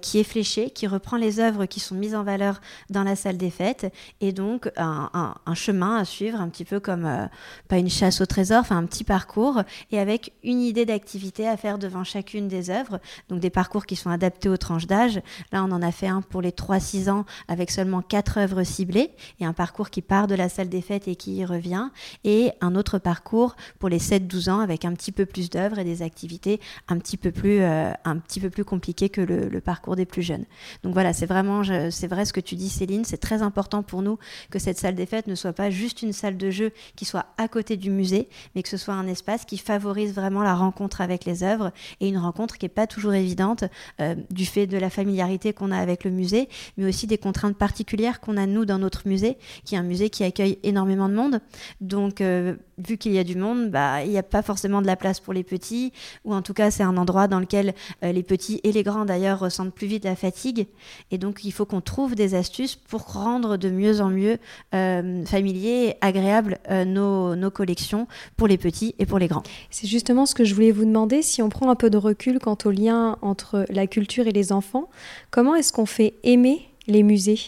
qui 0.02 0.20
est 0.20 0.24
fléché, 0.24 0.70
qui 0.70 0.88
reprend 0.88 1.18
les 1.18 1.40
œuvres 1.40 1.66
qui 1.66 1.80
sont 1.80 1.96
mises 1.96 2.16
en 2.16 2.24
valeur 2.24 2.62
dans 2.90 3.04
la 3.04 3.16
salle 3.16 3.38
des 3.38 3.50
fêtes, 3.50 3.92
et 4.22 4.34
donc 4.34 4.70
un 4.76 5.56
chemin 5.56 5.79
à 5.84 6.06
suivre, 6.06 6.40
un 6.40 6.50
petit 6.50 6.66
peu 6.66 6.80
comme, 6.80 7.06
euh, 7.06 7.26
pas 7.68 7.78
une 7.78 7.90
chasse 7.90 8.22
au 8.22 8.26
trésor, 8.26 8.60
enfin 8.60 8.78
un 8.78 8.86
petit 8.86 9.04
parcours, 9.04 9.64
et 9.92 10.00
avec 10.00 10.34
une 10.44 10.62
idée 10.62 10.86
d'activité 10.86 11.48
à 11.48 11.58
faire 11.58 11.78
devant 11.78 12.04
chacune 12.04 12.48
des 12.48 12.70
œuvres. 12.70 13.00
Donc 13.30 13.40
des 13.40 13.50
parcours 13.50 13.86
qui 13.86 13.96
sont 13.96 14.10
adaptés 14.10 14.50
aux 14.50 14.58
tranches 14.58 14.88
d'âge. 14.88 15.22
Là, 15.52 15.64
on 15.64 15.72
en 15.72 15.82
a 15.82 15.92
fait 15.92 16.08
un 16.08 16.22
pour 16.22 16.42
les 16.42 16.52
3-6 16.52 17.10
ans 17.10 17.26
avec 17.48 17.72
seulement 17.72 18.02
4 18.02 18.38
œuvres 18.38 18.64
ciblées, 18.64 19.12
et 19.40 19.46
un 19.46 19.54
parcours 19.54 19.90
qui 19.90 20.02
part 20.02 20.28
de 20.28 20.36
la 20.36 20.50
salle 20.50 20.70
des 20.70 20.82
fêtes 20.82 21.08
et 21.08 21.16
qui 21.16 21.36
y 21.36 21.46
revient, 21.46 21.90
et 22.24 22.52
un 22.62 22.76
autre 22.76 22.98
parcours 23.00 23.56
pour 23.80 23.90
les 23.90 24.00
7-12 24.00 24.50
ans 24.50 24.60
avec 24.60 24.86
un 24.86 24.94
petit 24.94 25.12
peu 25.12 25.26
plus 25.26 25.50
d'œuvres 25.50 25.80
et 25.80 25.84
des 25.84 26.02
activités 26.02 26.60
un 26.88 26.98
petit 26.98 27.18
peu 27.18 27.32
plus, 27.32 27.62
euh, 27.62 27.92
un 28.06 28.18
petit 28.18 28.40
peu 28.40 28.50
plus 28.50 28.66
compliquées 28.66 29.10
que 29.10 29.22
le, 29.22 29.50
le 29.50 29.62
parcours 29.62 29.96
des 29.96 30.06
plus 30.06 30.22
jeunes. 30.22 30.46
Donc 30.84 30.94
voilà, 30.94 31.14
c'est 31.14 31.26
vraiment, 31.26 31.64
c'est 31.64 32.08
vrai 32.08 32.26
ce 32.26 32.34
que 32.34 32.40
tu 32.40 32.56
dis 32.56 32.70
Céline, 32.70 33.06
c'est 33.06 33.18
très 33.18 33.42
important 33.42 33.84
pour 33.84 34.02
nous 34.02 34.18
que 34.50 34.60
cette 34.60 34.78
salle 34.78 34.96
des 34.96 35.06
fêtes 35.06 35.28
ne 35.28 35.36
soit 35.36 35.54
pas 35.54 35.69
juste 35.70 36.02
une 36.02 36.14
salle 36.14 36.38
de 36.38 36.50
jeu 36.50 36.72
qui 36.96 37.06
soit 37.06 37.26
à 37.38 37.48
côté 37.48 37.78
du 37.78 37.90
musée, 37.90 38.30
mais 38.56 38.64
que 38.64 38.70
ce 38.70 38.78
soit 38.78 38.94
un 38.94 39.08
espace 39.08 39.46
qui 39.46 39.58
favorise 39.58 40.14
vraiment 40.14 40.44
la 40.44 40.56
rencontre 40.56 41.02
avec 41.02 41.26
les 41.26 41.44
œuvres 41.44 41.72
et 42.00 42.08
une 42.08 42.18
rencontre 42.18 42.58
qui 42.58 42.66
n'est 42.66 42.70
pas 42.70 42.88
toujours 42.88 43.14
évidente 43.14 43.64
euh, 44.00 44.16
du 44.30 44.46
fait 44.46 44.68
de 44.68 44.78
la 44.78 44.90
familiarité 44.90 45.54
qu'on 45.54 45.72
a 45.72 45.78
avec 45.78 46.04
le 46.04 46.12
musée, 46.12 46.50
mais 46.78 46.86
aussi 46.86 47.08
des 47.08 47.18
contraintes 47.18 47.58
particulières 47.58 48.20
qu'on 48.20 48.38
a 48.38 48.46
nous 48.46 48.66
dans 48.66 48.80
notre 48.80 49.08
musée, 49.08 49.38
qui 49.66 49.76
est 49.76 49.78
un 49.78 49.84
musée 49.84 50.10
qui 50.10 50.24
accueille 50.24 50.60
énormément 50.64 51.10
de 51.10 51.16
monde. 51.16 51.42
Donc, 51.82 52.22
euh, 52.22 52.56
vu 52.86 52.98
qu'il 52.98 53.14
y 53.14 53.20
a 53.20 53.24
du 53.24 53.36
monde, 53.36 53.70
bah, 53.70 54.04
il 54.04 54.10
n'y 54.10 54.18
a 54.18 54.24
pas 54.24 54.42
forcément 54.42 54.82
de 54.82 54.88
la 54.88 54.96
place 54.96 55.20
pour 55.20 55.34
les 55.34 55.44
petits, 55.44 55.92
ou 56.26 56.34
en 56.34 56.42
tout 56.42 56.54
cas 56.54 56.72
c'est 56.72 56.84
un 56.84 56.98
endroit 56.98 57.28
dans 57.28 57.40
lequel 57.40 57.74
euh, 58.04 58.12
les 58.12 58.24
petits 58.24 58.60
et 58.64 58.72
les 58.72 58.84
grands 58.84 59.06
d'ailleurs 59.06 59.40
ressentent 59.40 59.74
plus 59.74 59.88
vite 59.88 60.06
la 60.06 60.16
fatigue. 60.16 60.68
Et 61.12 61.18
donc 61.18 61.44
il 61.44 61.52
faut 61.52 61.66
qu'on 61.66 61.82
trouve 61.82 62.16
des 62.16 62.36
astuces 62.36 62.76
pour 62.76 63.14
rendre 63.14 63.58
de 63.58 63.70
mieux 63.70 64.02
en 64.02 64.10
mieux 64.10 64.38
euh, 64.74 65.26
familier 65.26 65.90
et 65.90 65.96
agréable 66.02 66.60
euh, 66.70 66.86
nos, 66.86 67.36
nos, 67.36 67.52
collections 67.52 68.08
pour 68.38 68.48
les 68.48 68.58
petits 68.58 68.96
et 69.00 69.06
pour 69.06 69.20
les 69.20 69.28
grands. 69.28 69.44
C'est 69.70 69.88
justement 69.88 70.26
ce 70.26 70.36
que 70.36 70.44
je 70.44 70.54
voulais 70.54 70.72
vous 70.72 70.86
demander, 70.86 71.22
si 71.22 71.42
on 71.42 71.50
prend 71.50 71.70
un 71.70 71.76
peu 71.76 71.90
de 71.90 71.98
recul 71.98 72.40
quant 72.40 72.58
au 72.66 72.72
lien 72.72 73.18
entre 73.22 73.66
la 73.70 73.88
culture 73.88 74.28
et 74.28 74.32
les 74.32 74.52
enfants, 74.52 74.90
comment 75.32 75.56
est-ce 75.56 75.74
qu'on 75.74 75.86
fait 75.86 76.16
aimer 76.24 76.70
les 76.88 77.04
musées 77.04 77.40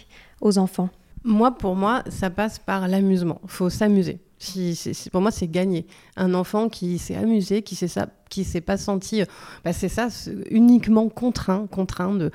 aux 0.42 0.58
enfants? 0.58 0.90
Moi, 1.24 1.52
pour 1.52 1.76
moi, 1.76 2.04
ça 2.10 2.30
passe 2.30 2.58
par 2.58 2.88
l'amusement. 2.88 3.40
Il 3.44 3.50
faut 3.50 3.70
s'amuser. 3.70 4.20
Si, 4.42 4.76
pour 5.12 5.22
moi, 5.22 5.30
c'est 5.30 5.48
gagné. 5.48 5.86
Un 6.16 6.34
enfant 6.34 6.68
qui 6.68 6.98
s'est 6.98 7.16
amusé, 7.16 7.62
qui 7.62 7.76
s'est 7.76 7.88
ça, 7.88 8.08
qui 8.32 8.44
s'est 8.44 8.62
pas 8.62 8.78
senti, 8.78 9.22
bah 9.64 9.74
c'est 9.74 9.90
ça, 9.90 10.08
uniquement 10.50 11.08
contraint, 11.10 11.68
contraint 11.70 12.16
de 12.16 12.32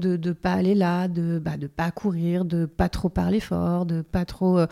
de 0.00 0.32
pas 0.32 0.52
aller 0.52 0.74
là, 0.74 1.08
de 1.08 1.38
bah, 1.38 1.52
pas 1.76 1.90
courir, 1.90 2.44
de 2.44 2.66
pas 2.66 2.88
trop 2.88 3.08
parler 3.08 3.40
fort, 3.40 3.86
de 3.86 4.02
pas 4.02 4.24
trop. 4.24 4.58
Euh, 4.58 4.66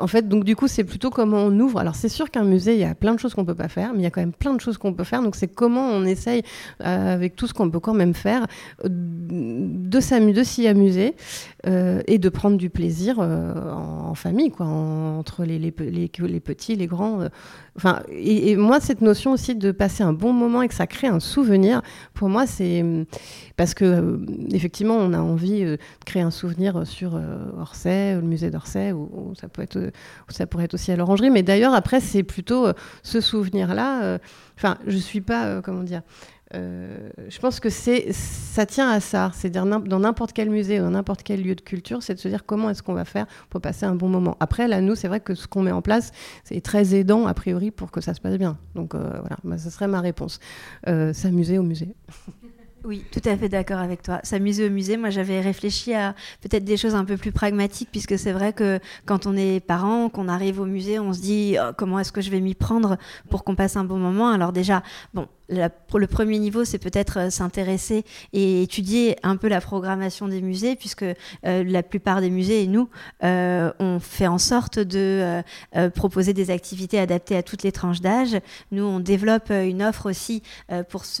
en 0.00 0.06
fait, 0.06 0.28
donc 0.28 0.44
du 0.44 0.56
coup, 0.56 0.68
c'est 0.68 0.84
plutôt 0.84 1.10
comment 1.10 1.38
on 1.38 1.60
ouvre. 1.60 1.78
Alors 1.78 1.94
c'est 1.94 2.08
sûr 2.08 2.30
qu'un 2.30 2.44
musée, 2.44 2.74
il 2.74 2.80
y 2.80 2.84
a 2.84 2.94
plein 2.94 3.14
de 3.14 3.18
choses 3.18 3.34
qu'on 3.34 3.44
peut 3.44 3.54
pas 3.54 3.68
faire, 3.68 3.92
mais 3.92 4.00
il 4.00 4.02
y 4.02 4.06
a 4.06 4.10
quand 4.10 4.20
même 4.20 4.32
plein 4.32 4.54
de 4.54 4.60
choses 4.60 4.78
qu'on 4.78 4.92
peut 4.92 5.04
faire. 5.04 5.22
Donc 5.22 5.36
c'est 5.36 5.48
comment 5.48 5.88
on 5.88 6.04
essaye 6.04 6.42
euh, 6.82 7.14
avec 7.14 7.36
tout 7.36 7.46
ce 7.46 7.54
qu'on 7.54 7.70
peut 7.70 7.80
quand 7.80 7.94
même 7.94 8.14
faire 8.14 8.46
de 8.84 9.98
de 9.98 10.42
s'y 10.44 10.66
amuser 10.66 11.14
euh, 11.66 12.02
et 12.06 12.18
de 12.18 12.28
prendre 12.28 12.56
du 12.56 12.70
plaisir 12.70 13.18
en, 13.18 14.14
famille, 14.14 14.50
quoi, 14.50 14.66
entre 14.66 15.44
les, 15.44 15.70
petits, 15.70 16.76
les 16.76 16.86
grands. 16.86 17.20
Enfin, 17.76 18.00
et, 18.10 18.56
moi, 18.56 18.80
cette 18.80 19.00
notion 19.00 19.32
aussi 19.32 19.54
de 19.54 19.70
passer 19.70 19.87
un 20.02 20.12
bon 20.12 20.32
moment 20.32 20.62
et 20.62 20.68
que 20.68 20.74
ça 20.74 20.86
crée 20.86 21.06
un 21.08 21.20
souvenir, 21.20 21.82
pour 22.14 22.28
moi, 22.28 22.46
c'est 22.46 22.84
parce 23.56 23.74
que 23.74 23.84
euh, 23.84 24.18
effectivement, 24.52 24.96
on 24.96 25.12
a 25.12 25.18
envie 25.18 25.64
euh, 25.64 25.76
de 25.76 26.04
créer 26.04 26.22
un 26.22 26.30
souvenir 26.30 26.86
sur 26.86 27.16
euh, 27.16 27.36
Orsay, 27.58 28.14
le 28.14 28.22
musée 28.22 28.50
d'Orsay, 28.50 28.92
ou, 28.92 29.34
ça 29.34 29.48
ça 30.28 30.46
pourrait 30.46 30.64
être 30.64 30.74
aussi 30.74 30.92
à 30.92 30.96
l'Orangerie. 30.96 31.30
Mais 31.30 31.42
d'ailleurs, 31.42 31.74
après, 31.74 32.00
c'est 32.00 32.22
plutôt 32.22 32.68
ce 33.02 33.20
souvenir-là. 33.20 34.18
Enfin, 34.56 34.78
je 34.86 34.96
suis 34.96 35.20
pas, 35.20 35.60
comment 35.62 35.82
dire. 35.82 36.02
Euh, 36.54 37.10
je 37.28 37.38
pense 37.38 37.60
que 37.60 37.68
c'est, 37.68 38.12
ça 38.12 38.66
tient 38.66 38.90
à 38.90 39.00
ça. 39.00 39.30
C'est 39.34 39.50
dire 39.50 39.66
dans 39.66 40.00
n'importe 40.00 40.32
quel 40.32 40.50
musée, 40.50 40.78
dans 40.78 40.90
n'importe 40.90 41.22
quel 41.22 41.42
lieu 41.42 41.54
de 41.54 41.60
culture, 41.60 42.02
c'est 42.02 42.14
de 42.14 42.18
se 42.18 42.28
dire 42.28 42.44
comment 42.46 42.70
est-ce 42.70 42.82
qu'on 42.82 42.94
va 42.94 43.04
faire 43.04 43.26
pour 43.50 43.60
passer 43.60 43.86
un 43.86 43.94
bon 43.94 44.08
moment. 44.08 44.36
Après, 44.40 44.68
là, 44.68 44.80
nous, 44.80 44.94
c'est 44.94 45.08
vrai 45.08 45.20
que 45.20 45.34
ce 45.34 45.46
qu'on 45.46 45.62
met 45.62 45.72
en 45.72 45.82
place, 45.82 46.12
c'est 46.44 46.60
très 46.60 46.94
aidant 46.94 47.26
a 47.26 47.34
priori 47.34 47.70
pour 47.70 47.90
que 47.90 48.00
ça 48.00 48.14
se 48.14 48.20
passe 48.20 48.38
bien. 48.38 48.58
Donc 48.74 48.94
euh, 48.94 48.98
voilà, 49.20 49.36
bah, 49.44 49.58
ça 49.58 49.70
serait 49.70 49.88
ma 49.88 50.00
réponse. 50.00 50.40
Euh, 50.86 51.12
s'amuser 51.12 51.58
au 51.58 51.62
musée. 51.62 51.94
Oui, 52.84 53.04
tout 53.10 53.20
à 53.28 53.36
fait 53.36 53.48
d'accord 53.48 53.80
avec 53.80 54.02
toi. 54.02 54.20
S'amuser 54.22 54.66
au 54.66 54.70
musée, 54.70 54.96
moi 54.96 55.10
j'avais 55.10 55.40
réfléchi 55.40 55.94
à 55.94 56.14
peut-être 56.40 56.64
des 56.64 56.76
choses 56.76 56.94
un 56.94 57.04
peu 57.04 57.16
plus 57.16 57.32
pragmatiques, 57.32 57.88
puisque 57.90 58.16
c'est 58.16 58.32
vrai 58.32 58.52
que 58.52 58.78
quand 59.04 59.26
on 59.26 59.36
est 59.36 59.60
parent, 59.60 60.08
qu'on 60.08 60.28
arrive 60.28 60.60
au 60.60 60.64
musée, 60.64 60.98
on 60.98 61.12
se 61.12 61.20
dit 61.20 61.56
oh, 61.60 61.72
comment 61.76 61.98
est-ce 61.98 62.12
que 62.12 62.20
je 62.20 62.30
vais 62.30 62.40
m'y 62.40 62.54
prendre 62.54 62.96
pour 63.30 63.42
qu'on 63.42 63.56
passe 63.56 63.76
un 63.76 63.84
bon 63.84 63.98
moment? 63.98 64.30
Alors 64.30 64.52
déjà, 64.52 64.84
bon, 65.12 65.26
le 65.48 66.06
premier 66.06 66.38
niveau, 66.38 66.64
c'est 66.64 66.78
peut-être 66.78 67.18
euh, 67.18 67.30
s'intéresser 67.30 68.04
et 68.32 68.62
étudier 68.62 69.16
un 69.22 69.36
peu 69.36 69.48
la 69.48 69.60
programmation 69.60 70.28
des 70.28 70.42
musées, 70.42 70.76
puisque 70.76 71.04
euh, 71.04 71.14
la 71.42 71.82
plupart 71.82 72.20
des 72.20 72.30
musées 72.30 72.62
et 72.62 72.66
nous, 72.66 72.88
euh, 73.24 73.72
on 73.78 73.98
fait 74.00 74.26
en 74.26 74.38
sorte 74.38 74.78
de 74.78 75.42
proposer 75.94 76.32
des 76.32 76.50
activités 76.50 76.98
adaptées 76.98 77.36
à 77.36 77.42
toutes 77.42 77.62
les 77.62 77.72
tranches 77.72 78.00
d'âge. 78.00 78.36
Nous, 78.72 78.82
on 78.84 79.00
développe 79.00 79.50
une 79.50 79.82
offre 79.82 80.10
aussi, 80.10 80.42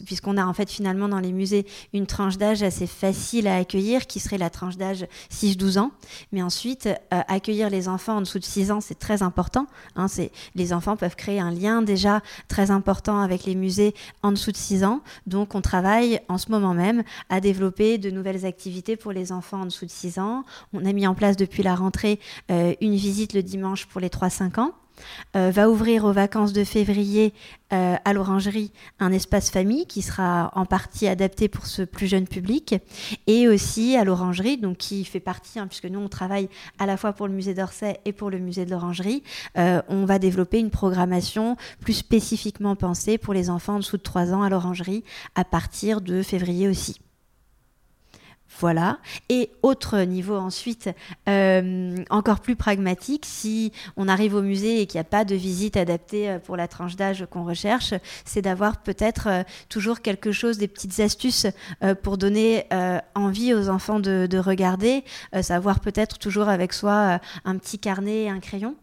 puisqu'on 0.04 0.36
a 0.36 0.44
en 0.44 0.52
fait 0.52 0.70
finalement 0.70 1.08
dans 1.08 1.20
les 1.20 1.32
musées 1.32 1.66
une 1.92 2.06
tranche 2.06 2.38
d'âge 2.38 2.62
assez 2.62 2.86
facile 2.86 3.46
à 3.46 3.56
accueillir, 3.56 4.06
qui 4.06 4.20
serait 4.20 4.38
la 4.38 4.50
tranche 4.50 4.76
d'âge 4.76 5.06
6-12 5.32 5.78
ans. 5.78 5.92
Mais 6.32 6.42
ensuite, 6.42 6.88
accueillir 7.10 7.70
les 7.70 7.88
enfants 7.88 8.16
en 8.16 8.20
dessous 8.20 8.38
de 8.38 8.44
6 8.44 8.70
ans, 8.70 8.80
c'est 8.80 8.98
très 8.98 9.22
important. 9.22 9.66
Hein, 9.96 10.06
les 10.54 10.72
enfants 10.72 10.96
peuvent 10.96 11.16
créer 11.16 11.40
un 11.40 11.50
lien 11.50 11.82
déjà 11.82 12.20
très 12.48 12.70
important 12.70 13.20
avec 13.20 13.44
les 13.44 13.54
musées 13.54 13.94
en 14.22 14.32
dessous 14.32 14.52
de 14.52 14.56
6 14.56 14.84
ans. 14.84 15.00
Donc 15.26 15.54
on 15.54 15.60
travaille 15.60 16.20
en 16.28 16.38
ce 16.38 16.50
moment 16.50 16.74
même 16.74 17.02
à 17.28 17.40
développer 17.40 17.98
de 17.98 18.10
nouvelles 18.10 18.46
activités 18.46 18.96
pour 18.96 19.12
les 19.12 19.32
enfants 19.32 19.62
en 19.62 19.66
dessous 19.66 19.86
de 19.86 19.90
6 19.90 20.18
ans. 20.18 20.44
On 20.72 20.84
a 20.84 20.92
mis 20.92 21.06
en 21.06 21.14
place 21.14 21.36
depuis 21.36 21.62
la 21.62 21.74
rentrée 21.74 22.20
euh, 22.50 22.74
une 22.80 22.94
visite 22.94 23.32
le 23.32 23.42
dimanche 23.42 23.86
pour 23.86 24.00
les 24.00 24.08
3-5 24.08 24.60
ans. 24.60 24.72
Euh, 25.36 25.50
va 25.50 25.68
ouvrir 25.68 26.04
aux 26.04 26.12
vacances 26.12 26.52
de 26.52 26.64
février 26.64 27.34
euh, 27.72 27.96
à 28.04 28.12
l'Orangerie 28.12 28.72
un 28.98 29.12
espace 29.12 29.50
famille 29.50 29.86
qui 29.86 30.00
sera 30.00 30.50
en 30.54 30.64
partie 30.64 31.06
adapté 31.06 31.48
pour 31.48 31.66
ce 31.66 31.82
plus 31.82 32.06
jeune 32.06 32.26
public 32.26 32.74
et 33.26 33.46
aussi 33.46 33.96
à 33.96 34.04
l'Orangerie, 34.04 34.56
donc 34.56 34.78
qui 34.78 35.04
fait 35.04 35.20
partie, 35.20 35.58
hein, 35.58 35.66
puisque 35.66 35.84
nous 35.84 36.00
on 36.00 36.08
travaille 36.08 36.48
à 36.78 36.86
la 36.86 36.96
fois 36.96 37.12
pour 37.12 37.28
le 37.28 37.34
musée 37.34 37.54
d'Orsay 37.54 38.00
et 38.04 38.12
pour 38.12 38.30
le 38.30 38.38
musée 38.38 38.64
de 38.64 38.70
l'Orangerie, 38.70 39.22
euh, 39.58 39.82
on 39.88 40.04
va 40.04 40.18
développer 40.18 40.58
une 40.58 40.70
programmation 40.70 41.56
plus 41.80 41.94
spécifiquement 41.94 42.74
pensée 42.76 43.18
pour 43.18 43.34
les 43.34 43.50
enfants 43.50 43.74
en 43.74 43.78
dessous 43.78 43.98
de 43.98 44.02
3 44.02 44.32
ans 44.32 44.42
à 44.42 44.48
l'Orangerie 44.48 45.04
à 45.34 45.44
partir 45.44 46.00
de 46.00 46.22
février 46.22 46.68
aussi. 46.68 47.00
Voilà. 48.60 48.98
Et 49.28 49.50
autre 49.62 50.00
niveau 50.00 50.36
ensuite, 50.36 50.90
euh, 51.28 51.94
encore 52.10 52.40
plus 52.40 52.56
pragmatique, 52.56 53.24
si 53.24 53.72
on 53.96 54.08
arrive 54.08 54.34
au 54.34 54.42
musée 54.42 54.80
et 54.80 54.86
qu'il 54.86 54.98
n'y 54.98 55.02
a 55.02 55.04
pas 55.04 55.24
de 55.24 55.36
visite 55.36 55.76
adaptée 55.76 56.28
euh, 56.28 56.38
pour 56.40 56.56
la 56.56 56.66
tranche 56.66 56.96
d'âge 56.96 57.26
qu'on 57.30 57.44
recherche, 57.44 57.94
c'est 58.24 58.42
d'avoir 58.42 58.82
peut-être 58.82 59.28
euh, 59.28 59.42
toujours 59.68 60.00
quelque 60.00 60.32
chose, 60.32 60.58
des 60.58 60.66
petites 60.66 60.98
astuces 61.00 61.46
pour 62.02 62.18
donner 62.18 62.66
envie 63.14 63.54
aux 63.54 63.68
enfants 63.68 64.00
de, 64.00 64.26
de 64.28 64.38
regarder, 64.38 65.04
savoir 65.40 65.80
peut-être 65.80 66.18
toujours 66.18 66.48
avec 66.48 66.72
soi 66.72 67.20
un 67.44 67.56
petit 67.56 67.78
carnet 67.78 68.24
et 68.24 68.30
un 68.30 68.40
crayon 68.40 68.76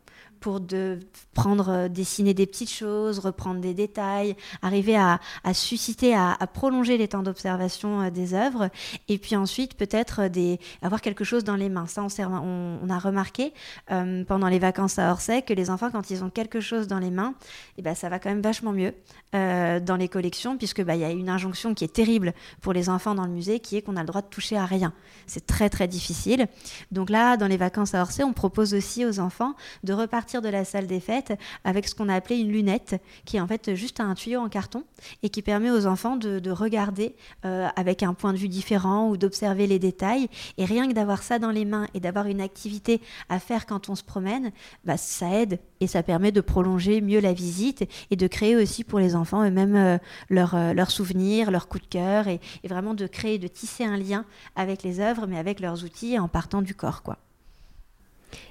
pour 0.46 0.60
de 0.60 1.00
prendre, 1.34 1.88
dessiner 1.88 2.36
des 2.36 2.46
petites 2.46 2.70
choses, 2.70 3.18
reprendre 3.18 3.62
des 3.62 3.74
détails, 3.74 4.36
arriver 4.62 4.96
à, 4.96 5.20
susciter, 5.54 6.14
à, 6.14 6.38
prolonger 6.54 7.00
les 7.00 7.08
temps 7.08 7.24
d'observation 7.24 8.12
des 8.12 8.36
œuvres, 8.36 8.70
et 9.08 9.18
puis 9.18 9.36
ensuite 9.36 9.74
peut-être 9.76 10.28
des, 10.28 10.60
avoir 10.84 11.02
quelque 11.02 11.24
chose 11.24 11.44
dans 11.44 11.56
les 11.56 11.68
mains. 11.68 11.88
Ça, 11.88 12.06
on, 12.20 12.90
a 12.92 13.00
remarqué 13.00 13.54
pendant 13.88 14.48
les 14.48 14.60
vacances 14.60 15.00
à 15.00 15.12
Orsay 15.12 15.42
que 15.42 15.52
les 15.52 15.72
enfants, 15.72 15.90
quand 15.90 16.12
ils 16.12 16.24
ont 16.24 16.30
quelque 16.30 16.60
chose 16.60 16.86
dans 16.88 17.00
les 17.00 17.10
mains, 17.10 17.34
eh 17.80 17.82
ben, 17.82 17.96
ça 17.96 18.10
va 18.10 18.20
quand 18.20 18.30
même 18.30 18.44
vachement 18.44 18.72
mieux 18.72 18.94
dans 19.34 19.98
les 19.98 20.10
collections, 20.10 20.58
puisque 20.58 20.84
bah, 20.84 20.94
il 20.94 21.02
y 21.02 21.06
a 21.06 21.10
une 21.10 21.28
injonction 21.28 21.74
qui 21.74 21.86
est 21.86 21.94
terrible 21.94 22.36
pour 22.62 22.72
les 22.72 22.88
enfants 22.90 23.16
dans 23.16 23.26
le 23.26 23.32
musée, 23.32 23.60
qui 23.60 23.78
est 23.78 23.82
qu'on 23.82 23.98
a 23.98 24.02
le 24.02 24.08
droit 24.08 24.22
de 24.22 24.28
toucher 24.28 24.58
à 24.58 24.66
rien. 24.66 24.94
C'est 25.26 25.48
très 25.48 25.72
très 25.72 25.88
difficile. 25.88 26.46
Donc 26.92 27.10
là, 27.10 27.36
dans 27.36 27.48
les 27.48 27.58
vacances 27.58 27.96
à 27.96 28.04
Orsay, 28.04 28.24
on 28.24 28.34
propose 28.34 28.76
aussi 28.76 29.08
aux 29.08 29.20
enfants 29.20 29.56
de 29.84 29.92
repartir 29.92 30.35
de 30.42 30.50
la 30.50 30.66
salle 30.66 30.88
des 30.88 31.00
fêtes 31.00 31.34
avec 31.64 31.88
ce 31.88 31.96
qu'on 31.96 32.10
a 32.10 32.16
appelé 32.16 32.38
une 32.38 32.52
lunette, 32.52 33.02
qui 33.26 33.38
est 33.38 33.40
en 33.40 33.48
fait 33.48 33.76
juste 33.76 34.00
un 34.00 34.14
tuyau 34.16 34.40
en 34.40 34.50
carton 34.50 34.84
et 35.24 35.30
qui 35.30 35.42
permet 35.42 35.72
aux 35.72 35.86
enfants 35.86 36.16
de, 36.16 36.52
regarder 36.52 37.16
euh, 37.44 37.68
avec 37.76 38.04
un 38.04 38.14
point 38.14 38.32
de 38.32 38.38
vue 38.38 38.48
différent 38.48 39.10
ou 39.10 39.18
d'observer 39.18 39.68
les 39.68 39.80
détails. 39.80 40.30
Et 40.58 40.66
rien 40.66 40.88
que 40.88 40.94
d'avoir 40.94 41.24
ça 41.24 41.40
dans 41.40 41.52
les 41.52 41.66
mains 41.66 41.88
et 41.94 42.00
d'avoir 42.00 42.28
une 42.28 42.40
activité 42.40 43.02
à 43.30 43.40
faire 43.40 43.66
quand 43.66 43.90
on 43.90 43.96
se 43.96 44.04
promène, 44.04 44.52
bah, 44.86 44.98
ça 44.98 45.30
aide 45.32 45.60
et 45.80 45.88
ça 45.88 46.04
permet 46.04 46.32
de 46.32 46.42
prolonger 46.42 47.02
mieux 47.02 47.20
la 47.20 47.34
visite 47.34 47.86
et 48.12 48.16
de 48.16 48.28
créer 48.28 48.56
aussi 48.56 48.84
pour 48.84 49.00
les 49.00 49.16
enfants 49.16 49.44
eux-mêmes 49.44 49.76
euh, 49.76 49.98
leurs 50.30 50.56
euh, 50.56 50.86
souvenirs, 50.86 51.52
leurs 51.52 51.68
coups 51.68 51.84
de 51.84 51.90
cœur 51.90 52.28
et, 52.28 52.40
et, 52.64 52.68
vraiment 52.68 52.94
de 52.94 53.08
créer, 53.08 53.38
de 53.38 53.48
tisser 53.48 53.84
un 53.84 53.98
lien 53.98 54.26
avec 54.56 54.84
les 54.84 55.00
œuvres 55.00 55.28
mais 55.28 55.38
avec 55.38 55.60
leurs 55.60 55.84
outils 55.84 56.18
en 56.20 56.28
partant 56.28 56.62
du 56.62 56.76
corps. 56.76 57.04
quoi. 57.04 57.18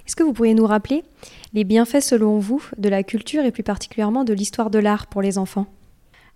Est-ce 0.05 0.15
que 0.15 0.23
vous 0.23 0.33
pourriez 0.33 0.53
nous 0.53 0.65
rappeler 0.65 1.03
les 1.53 1.63
bienfaits 1.63 2.01
selon 2.01 2.39
vous 2.39 2.63
de 2.77 2.89
la 2.89 3.03
culture 3.03 3.43
et 3.45 3.51
plus 3.51 3.63
particulièrement 3.63 4.23
de 4.23 4.33
l'histoire 4.33 4.69
de 4.69 4.79
l'art 4.79 5.07
pour 5.07 5.21
les 5.21 5.37
enfants? 5.37 5.67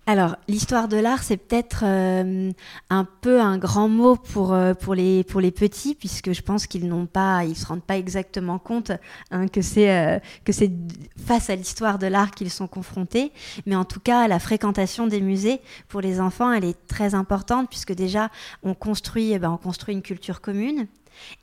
Alors, 0.06 0.36
l'histoire 0.48 0.88
de 0.88 0.96
l'art, 0.96 1.22
c'est 1.22 1.36
peut-être 1.36 1.84
euh, 1.84 2.50
un 2.88 3.04
peu 3.20 3.40
un 3.40 3.58
grand 3.58 3.88
mot 3.88 4.16
pour, 4.16 4.52
euh, 4.52 4.74
pour, 4.74 4.94
les, 4.94 5.22
pour 5.24 5.40
les 5.40 5.52
petits, 5.52 5.94
puisque 5.94 6.32
je 6.32 6.42
pense 6.42 6.66
qu'ils 6.66 6.88
n'ont 6.88 7.06
pas, 7.06 7.44
ils 7.44 7.54
se 7.54 7.66
rendent 7.66 7.84
pas 7.84 7.96
exactement 7.96 8.58
compte 8.58 8.90
hein, 9.30 9.46
que 9.46 9.62
c'est 9.62 9.94
euh, 9.94 10.18
que 10.44 10.52
c'est 10.52 10.72
face 11.16 11.48
à 11.50 11.54
l'histoire 11.54 11.98
de 11.98 12.06
l'art 12.08 12.32
qu'ils 12.32 12.50
sont 12.50 12.66
confrontés. 12.66 13.30
Mais 13.66 13.76
en 13.76 13.84
tout 13.84 14.00
cas, 14.00 14.26
la 14.26 14.40
fréquentation 14.40 15.06
des 15.06 15.20
musées 15.20 15.60
pour 15.86 16.00
les 16.00 16.18
enfants, 16.18 16.50
elle 16.50 16.64
est 16.64 16.86
très 16.88 17.14
importante, 17.14 17.68
puisque 17.68 17.92
déjà, 17.92 18.30
on 18.64 18.74
construit, 18.74 19.32
eh 19.32 19.38
ben, 19.38 19.50
on 19.50 19.58
construit 19.58 19.94
une 19.94 20.02
culture 20.02 20.40
commune. 20.40 20.88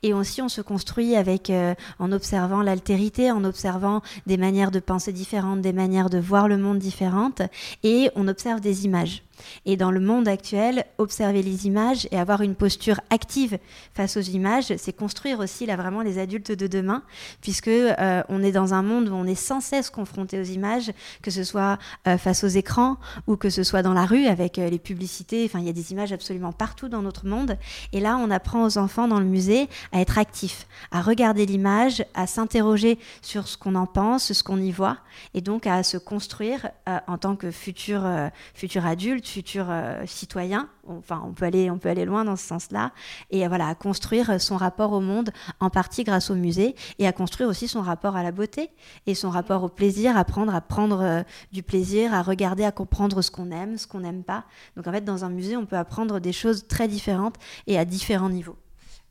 Et 0.02 0.12
aussi, 0.12 0.42
on 0.42 0.48
se 0.48 0.60
construit 0.60 1.16
avec, 1.16 1.50
euh, 1.50 1.74
en 1.98 2.12
observant 2.12 2.62
l'altérité, 2.62 3.30
en 3.30 3.44
observant 3.44 4.02
des 4.26 4.36
manières 4.36 4.70
de 4.70 4.80
penser 4.80 5.12
différentes, 5.12 5.60
des 5.60 5.72
manières 5.72 6.10
de 6.10 6.18
voir 6.18 6.48
le 6.48 6.58
monde 6.58 6.78
différentes, 6.78 7.42
et 7.82 8.10
on 8.14 8.28
observe 8.28 8.60
des 8.60 8.84
images. 8.84 9.22
Et 9.66 9.76
dans 9.76 9.90
le 9.90 10.00
monde 10.00 10.28
actuel, 10.28 10.84
observer 10.98 11.42
les 11.42 11.66
images 11.66 12.08
et 12.10 12.18
avoir 12.18 12.42
une 12.42 12.54
posture 12.54 13.00
active 13.10 13.58
face 13.94 14.16
aux 14.16 14.20
images, 14.20 14.74
c'est 14.76 14.92
construire 14.92 15.40
aussi 15.40 15.66
là 15.66 15.76
vraiment 15.76 16.02
les 16.02 16.18
adultes 16.18 16.52
de 16.52 16.66
demain, 16.66 17.02
puisque 17.40 17.68
euh, 17.68 18.22
on 18.28 18.42
est 18.42 18.52
dans 18.52 18.74
un 18.74 18.82
monde 18.82 19.08
où 19.08 19.14
on 19.14 19.24
est 19.24 19.34
sans 19.34 19.60
cesse 19.60 19.90
confronté 19.90 20.40
aux 20.40 20.44
images, 20.44 20.92
que 21.22 21.30
ce 21.30 21.44
soit 21.44 21.78
euh, 22.06 22.18
face 22.18 22.44
aux 22.44 22.48
écrans 22.48 22.96
ou 23.26 23.36
que 23.36 23.50
ce 23.50 23.62
soit 23.62 23.82
dans 23.82 23.94
la 23.94 24.06
rue 24.06 24.26
avec 24.26 24.58
euh, 24.58 24.68
les 24.68 24.78
publicités. 24.78 25.44
Enfin, 25.44 25.60
il 25.60 25.66
y 25.66 25.70
a 25.70 25.72
des 25.72 25.92
images 25.92 26.12
absolument 26.12 26.52
partout 26.52 26.88
dans 26.88 27.02
notre 27.02 27.26
monde. 27.26 27.56
Et 27.92 28.00
là, 28.00 28.16
on 28.16 28.30
apprend 28.30 28.64
aux 28.64 28.78
enfants 28.78 29.08
dans 29.08 29.20
le 29.20 29.26
musée 29.26 29.68
à 29.92 30.00
être 30.00 30.18
actifs, 30.18 30.66
à 30.90 31.02
regarder 31.02 31.46
l'image, 31.46 32.04
à 32.14 32.26
s'interroger 32.26 32.98
sur 33.22 33.48
ce 33.48 33.56
qu'on 33.56 33.74
en 33.74 33.86
pense, 33.86 34.32
ce 34.32 34.42
qu'on 34.42 34.58
y 34.60 34.72
voit, 34.72 34.98
et 35.34 35.40
donc 35.40 35.66
à 35.66 35.82
se 35.82 35.96
construire 35.96 36.70
en 37.06 37.18
tant 37.18 37.36
que 37.36 37.50
futur 37.50 38.06
futur 38.54 38.86
adulte 38.86 39.27
futurs 39.28 39.66
euh, 39.68 40.04
citoyens. 40.06 40.68
Enfin, 40.86 41.22
on 41.26 41.32
peut 41.32 41.44
aller, 41.44 41.70
on 41.70 41.78
peut 41.78 41.88
aller 41.88 42.04
loin 42.04 42.24
dans 42.24 42.36
ce 42.36 42.46
sens-là. 42.46 42.92
Et 43.30 43.44
euh, 43.44 43.48
voilà, 43.48 43.68
à 43.68 43.74
construire 43.74 44.40
son 44.40 44.56
rapport 44.56 44.92
au 44.92 45.00
monde, 45.00 45.30
en 45.60 45.70
partie 45.70 46.04
grâce 46.04 46.30
au 46.30 46.34
musée, 46.34 46.74
et 46.98 47.06
à 47.06 47.12
construire 47.12 47.48
aussi 47.48 47.68
son 47.68 47.82
rapport 47.82 48.16
à 48.16 48.22
la 48.22 48.32
beauté 48.32 48.70
et 49.06 49.14
son 49.14 49.30
rapport 49.30 49.62
au 49.62 49.68
plaisir, 49.68 50.16
apprendre 50.16 50.54
à 50.54 50.60
prendre 50.60 51.00
euh, 51.02 51.22
du 51.52 51.62
plaisir, 51.62 52.14
à 52.14 52.22
regarder, 52.22 52.64
à 52.64 52.72
comprendre 52.72 53.22
ce 53.22 53.30
qu'on 53.30 53.50
aime, 53.50 53.78
ce 53.78 53.86
qu'on 53.86 54.00
n'aime 54.00 54.24
pas. 54.24 54.44
Donc 54.76 54.86
en 54.86 54.92
fait, 54.92 55.04
dans 55.04 55.24
un 55.24 55.30
musée, 55.30 55.56
on 55.56 55.66
peut 55.66 55.76
apprendre 55.76 56.20
des 56.20 56.32
choses 56.32 56.66
très 56.66 56.88
différentes 56.88 57.36
et 57.66 57.78
à 57.78 57.84
différents 57.84 58.30
niveaux. 58.30 58.56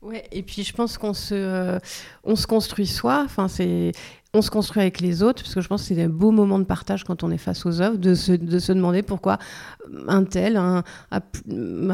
Ouais, 0.00 0.24
et 0.30 0.44
puis 0.44 0.62
je 0.62 0.72
pense 0.72 0.96
qu'on 0.96 1.12
se, 1.12 1.80
on 2.22 2.36
se 2.36 2.46
construit 2.46 2.86
soi. 2.86 3.22
Enfin, 3.24 3.48
c'est 3.48 3.90
on 4.34 4.42
se 4.42 4.50
construit 4.50 4.82
avec 4.82 5.00
les 5.00 5.22
autres, 5.22 5.42
parce 5.42 5.54
que 5.54 5.62
je 5.62 5.68
pense 5.68 5.82
que 5.82 5.94
c'est 5.94 6.02
un 6.02 6.10
beau 6.10 6.32
moment 6.32 6.58
de 6.58 6.64
partage 6.64 7.02
quand 7.02 7.22
on 7.22 7.30
est 7.30 7.38
face 7.38 7.64
aux 7.64 7.80
œuvres, 7.80 7.96
de 7.96 8.14
se, 8.14 8.32
de 8.32 8.58
se 8.58 8.72
demander 8.72 9.02
pourquoi 9.02 9.38
un 10.06 10.24
tel 10.24 10.58
a, 10.58 10.82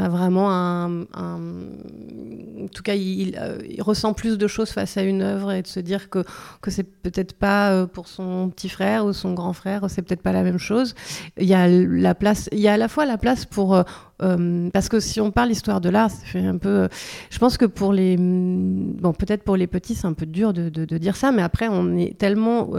vraiment 0.09 0.51
un, 0.51 1.05
En 1.15 2.67
tout 2.73 2.83
cas, 2.83 2.95
il, 2.95 3.39
euh, 3.41 3.59
il, 3.69 3.81
ressent 3.83 4.15
plus 4.15 4.37
de 4.37 4.47
choses 4.49 4.71
face 4.71 4.97
à 4.97 5.03
une 5.03 5.23
œuvre 5.23 5.53
et 5.53 5.63
de 5.63 5.69
se 5.69 5.79
dire 5.79 6.11
que, 6.11 6.25
que 6.61 6.73
c'est 6.73 6.83
peut-être 6.83 7.35
pas 7.35 7.71
euh, 7.71 7.87
pour 7.87 8.09
son 8.09 8.51
petit 8.51 8.69
frère 8.69 9.07
ou 9.07 9.13
son 9.13 9.33
grand 9.33 9.53
frère, 9.53 9.89
c'est 9.89 10.03
peut-être 10.03 10.23
pas 10.23 10.33
la 10.33 10.43
même 10.43 10.59
chose. 10.59 10.97
Il 11.39 11.47
y 11.47 11.55
a 11.55 11.69
la 11.69 12.17
place, 12.17 12.49
il 12.51 12.59
y 12.59 12.67
a 12.67 12.73
à 12.73 12.77
la 12.77 12.89
fois 12.89 13.07
la 13.07 13.17
place 13.17 13.45
pour. 13.45 13.85
Euh, 14.23 14.71
parce 14.73 14.89
que 14.89 15.01
si 15.01 15.21
on 15.21 15.31
parle 15.31 15.51
histoire 15.51 15.81
de 15.81 15.89
l'art, 15.89 16.11
ça 16.11 16.25
fait 16.25 16.45
un 16.45 16.59
peu. 16.59 16.89
Je 17.31 17.39
pense 17.39 17.57
que 17.57 17.65
pour 17.65 17.93
les. 17.93 18.17
Bon, 18.17 19.13
peut-être 19.13 19.43
pour 19.43 19.57
les 19.57 19.67
petits, 19.67 19.95
c'est 19.95 20.07
un 20.07 20.13
peu 20.13 20.27
dur 20.27 20.53
de, 20.53 20.99
dire 20.99 21.17
ça, 21.17 21.33
mais 21.33 21.43
après, 21.43 21.69
on 21.69 21.97
est 21.97 22.17
tellement 22.19 22.71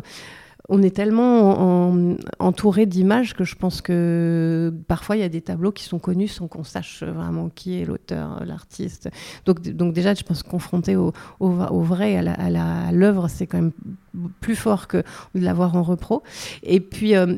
on 0.67 0.81
est 0.81 0.95
tellement 0.95 1.93
entouré 2.39 2.85
d'images 2.85 3.33
que 3.33 3.43
je 3.43 3.55
pense 3.55 3.81
que 3.81 4.73
parfois 4.87 5.15
il 5.15 5.19
y 5.19 5.23
a 5.23 5.29
des 5.29 5.41
tableaux 5.41 5.71
qui 5.71 5.83
sont 5.83 5.99
connus 5.99 6.29
sans 6.29 6.47
qu'on 6.47 6.63
sache 6.63 7.03
vraiment 7.03 7.49
qui 7.49 7.79
est 7.79 7.85
l'auteur, 7.85 8.43
l'artiste. 8.45 9.09
Donc, 9.45 9.61
donc 9.61 9.93
déjà, 9.93 10.13
je 10.13 10.23
pense 10.23 10.43
confronté 10.43 10.95
au, 10.95 11.13
vrai, 11.39 12.17
à 12.17 12.91
l'œuvre, 12.91 13.27
c'est 13.27 13.47
quand 13.47 13.57
même 13.57 13.73
plus 14.39 14.55
fort 14.55 14.87
que 14.87 15.03
de 15.33 15.43
l'avoir 15.43 15.75
en 15.75 15.83
repro. 15.83 16.23
Et 16.63 16.79
puis, 16.79 17.15
euh, 17.15 17.35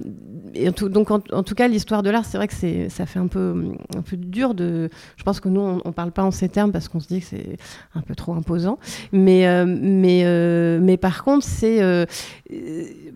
donc 0.89 1.11
en, 1.11 1.19
tout 1.19 1.55
cas, 1.55 1.67
l'histoire 1.67 2.03
de 2.03 2.09
l'art, 2.09 2.25
c'est 2.25 2.37
vrai 2.37 2.47
que 2.47 2.89
ça 2.89 3.05
fait 3.05 3.19
un 3.19 3.27
peu, 3.27 3.73
dur 4.13 4.53
de. 4.53 4.89
Je 5.17 5.23
pense 5.23 5.39
que 5.39 5.49
nous, 5.49 5.61
on, 5.61 5.81
ne 5.85 5.91
parle 5.91 6.11
pas 6.11 6.23
en 6.23 6.31
ces 6.31 6.49
termes 6.49 6.71
parce 6.71 6.87
qu'on 6.87 6.99
se 6.99 7.07
dit 7.07 7.19
que 7.19 7.25
c'est 7.25 7.57
un 7.95 8.01
peu 8.01 8.15
trop 8.15 8.33
imposant. 8.33 8.79
Mais, 9.11 9.47
euh, 9.47 9.65
mais, 9.67 10.23
euh, 10.25 10.79
mais 10.81 10.97
par 10.97 11.23
contre, 11.23 11.45
c'est 11.45 11.77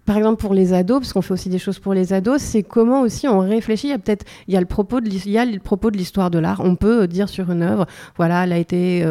par 0.05 0.17
exemple 0.17 0.41
pour 0.41 0.53
les 0.53 0.73
ados, 0.73 0.99
parce 0.99 1.13
qu'on 1.13 1.21
fait 1.21 1.33
aussi 1.33 1.49
des 1.49 1.59
choses 1.59 1.79
pour 1.79 1.93
les 1.93 2.13
ados, 2.13 2.41
c'est 2.41 2.63
comment 2.63 3.01
aussi 3.01 3.27
on 3.27 3.39
réfléchit. 3.39 3.87
Il 3.87 3.91
y 3.91 3.93
a 3.93 3.99
peut-être, 3.99 4.25
il 4.47 4.53
y 4.53 4.57
a 4.57 4.59
le 4.59 4.65
propos 4.65 4.99
de, 4.99 5.09
il 5.09 5.31
y 5.31 5.37
a 5.37 5.45
le 5.45 5.59
propos 5.59 5.91
de 5.91 5.97
l'histoire 5.97 6.31
de 6.31 6.39
l'art. 6.39 6.61
On 6.63 6.75
peut 6.75 7.07
dire 7.07 7.29
sur 7.29 7.51
une 7.51 7.61
œuvre, 7.61 7.85
voilà, 8.17 8.43
elle 8.43 8.53
a 8.53 8.57
été 8.57 9.05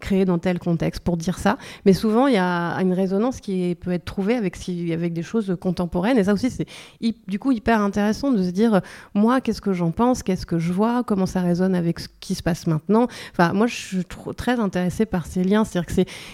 créée 0.00 0.24
dans 0.24 0.38
tel 0.38 0.58
contexte 0.58 1.02
pour 1.02 1.16
dire 1.16 1.38
ça. 1.38 1.58
Mais 1.84 1.92
souvent, 1.92 2.26
il 2.26 2.34
y 2.34 2.38
a 2.38 2.76
une 2.80 2.92
résonance 2.92 3.40
qui 3.40 3.57
peut 3.80 3.92
être 3.92 4.04
trouvé 4.04 4.34
avec, 4.34 4.56
avec 4.92 5.12
des 5.12 5.22
choses 5.22 5.56
contemporaines. 5.60 6.18
Et 6.18 6.24
ça 6.24 6.32
aussi, 6.32 6.50
c'est 6.50 6.66
du 7.26 7.38
coup 7.38 7.52
hyper 7.52 7.80
intéressant 7.80 8.32
de 8.32 8.42
se 8.42 8.50
dire, 8.50 8.80
moi, 9.14 9.40
qu'est-ce 9.40 9.60
que 9.60 9.72
j'en 9.72 9.90
pense, 9.90 10.22
qu'est-ce 10.22 10.46
que 10.46 10.58
je 10.58 10.72
vois, 10.72 11.02
comment 11.04 11.26
ça 11.26 11.40
résonne 11.40 11.74
avec 11.74 12.00
ce 12.00 12.08
qui 12.20 12.34
se 12.34 12.42
passe 12.42 12.66
maintenant? 12.66 13.06
Enfin, 13.32 13.52
moi, 13.52 13.66
je 13.66 13.74
suis 13.74 14.04
très 14.36 14.58
intéressée 14.60 15.06
par 15.06 15.26
ces 15.26 15.44
liens. 15.44 15.64
C'est-à-dire 15.64 15.86
que 15.86 15.92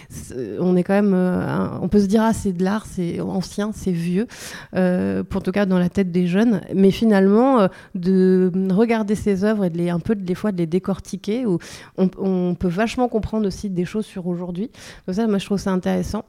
c'est, 0.09 0.59
on 0.59 0.75
est 0.75 0.83
quand 0.83 0.93
même, 0.93 1.13
euh, 1.13 1.67
on 1.81 1.87
peut 1.87 1.99
se 1.99 2.05
dire, 2.05 2.21
ah, 2.23 2.33
c'est 2.33 2.53
de 2.53 2.63
l'art, 2.63 2.85
c'est 2.85 3.19
ancien, 3.21 3.71
c'est 3.73 3.91
vieux, 3.91 4.27
euh, 4.75 5.23
pour 5.23 5.41
en 5.41 5.43
tout 5.43 5.51
cas 5.51 5.65
dans 5.65 5.79
la 5.79 5.89
tête 5.89 6.11
des 6.11 6.27
jeunes. 6.27 6.61
Mais 6.73 6.91
finalement, 6.91 7.59
euh, 7.59 7.67
de 7.93 8.51
regarder 8.71 9.15
ces 9.15 9.43
œuvres 9.43 9.65
et 9.65 9.69
de 9.69 9.77
les, 9.77 9.89
un 9.89 9.99
peu 9.99 10.15
des 10.15 10.35
fois 10.35 10.51
de 10.51 10.57
les 10.57 10.67
décortiquer, 10.67 11.45
où 11.45 11.59
on, 11.97 12.09
on 12.17 12.55
peut 12.55 12.67
vachement 12.67 13.07
comprendre 13.07 13.47
aussi 13.47 13.69
des 13.69 13.85
choses 13.85 14.05
sur 14.05 14.27
aujourd'hui. 14.27 14.69
Donc 15.07 15.15
ça, 15.15 15.27
moi, 15.27 15.37
je 15.37 15.45
trouve 15.45 15.59
ça 15.59 15.71
intéressant. 15.71 16.25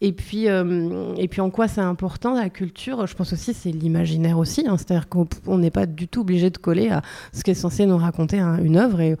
Et 0.00 0.12
puis, 0.12 0.39
euh, 0.48 1.14
et 1.16 1.28
puis 1.28 1.40
en 1.40 1.50
quoi 1.50 1.68
c'est 1.68 1.80
important 1.80 2.34
la 2.34 2.50
culture? 2.50 3.06
Je 3.06 3.14
pense 3.14 3.32
aussi 3.32 3.54
c'est 3.54 3.70
l'imaginaire 3.70 4.38
aussi. 4.38 4.66
Hein. 4.66 4.76
C'est-à-dire 4.76 5.08
qu'on 5.08 5.58
n'est 5.58 5.70
pas 5.70 5.86
du 5.86 6.08
tout 6.08 6.20
obligé 6.20 6.50
de 6.50 6.58
coller 6.58 6.88
à 6.88 7.02
ce 7.32 7.42
qui 7.42 7.50
est 7.50 7.54
censé 7.54 7.86
nous 7.86 7.96
raconter 7.96 8.38
une 8.38 8.76
œuvre. 8.76 9.00
Et 9.00 9.16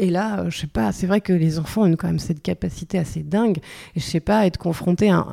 et 0.00 0.10
là, 0.10 0.40
euh, 0.40 0.50
je 0.50 0.58
sais 0.58 0.68
pas, 0.68 0.92
c'est 0.92 1.08
vrai 1.08 1.20
que 1.20 1.32
les 1.32 1.58
enfants 1.58 1.82
ont 1.82 1.96
quand 1.96 2.06
même 2.06 2.20
cette 2.20 2.40
capacité 2.40 2.98
assez 2.98 3.22
dingue. 3.22 3.58
Et 3.96 4.00
je 4.00 4.04
sais 4.04 4.20
pas, 4.20 4.46
être 4.46 4.56
confronté 4.56 5.10
à 5.10 5.26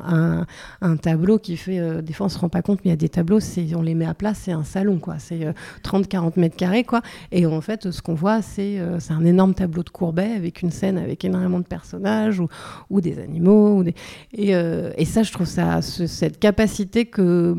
un, 0.80 0.96
tableau 0.96 1.38
qui 1.38 1.56
fait, 1.56 1.78
euh, 1.78 2.02
des 2.02 2.12
fois 2.12 2.26
on 2.26 2.28
se 2.28 2.38
rend 2.38 2.48
pas 2.48 2.62
compte, 2.62 2.80
mais 2.84 2.88
il 2.88 2.90
y 2.90 2.92
a 2.92 2.96
des 2.96 3.08
tableaux, 3.08 3.38
on 3.76 3.82
les 3.82 3.94
met 3.94 4.06
à 4.06 4.14
plat, 4.14 4.34
c'est 4.34 4.50
un 4.50 4.64
salon, 4.64 4.98
quoi. 4.98 5.18
C'est 5.18 5.54
30-40 5.84 6.26
euh, 6.26 6.30
mètres 6.36 6.56
carrés, 6.56 6.82
quoi. 6.82 7.00
Et 7.30 7.46
en 7.46 7.60
fait, 7.60 7.90
ce 7.90 8.02
qu'on 8.02 8.14
voit, 8.14 8.42
c'est 8.42 8.80
c'est 8.98 9.12
un 9.12 9.24
énorme 9.24 9.54
tableau 9.54 9.82
de 9.82 9.90
Courbet 9.90 10.32
avec 10.36 10.62
une 10.62 10.70
scène 10.70 10.98
avec 10.98 11.24
énormément 11.24 11.60
de 11.60 11.64
personnages 11.64 12.42
ou, 12.90 13.00
des 13.00 13.18
animaux. 13.18 13.84
Des... 13.84 13.94
Et, 14.32 15.04
ça, 15.04 15.22
je 15.22 15.32
trouve 15.32 15.46
ça, 15.46 15.80
cette 15.82 16.40
capacité 16.40 17.04
que, 17.06 17.56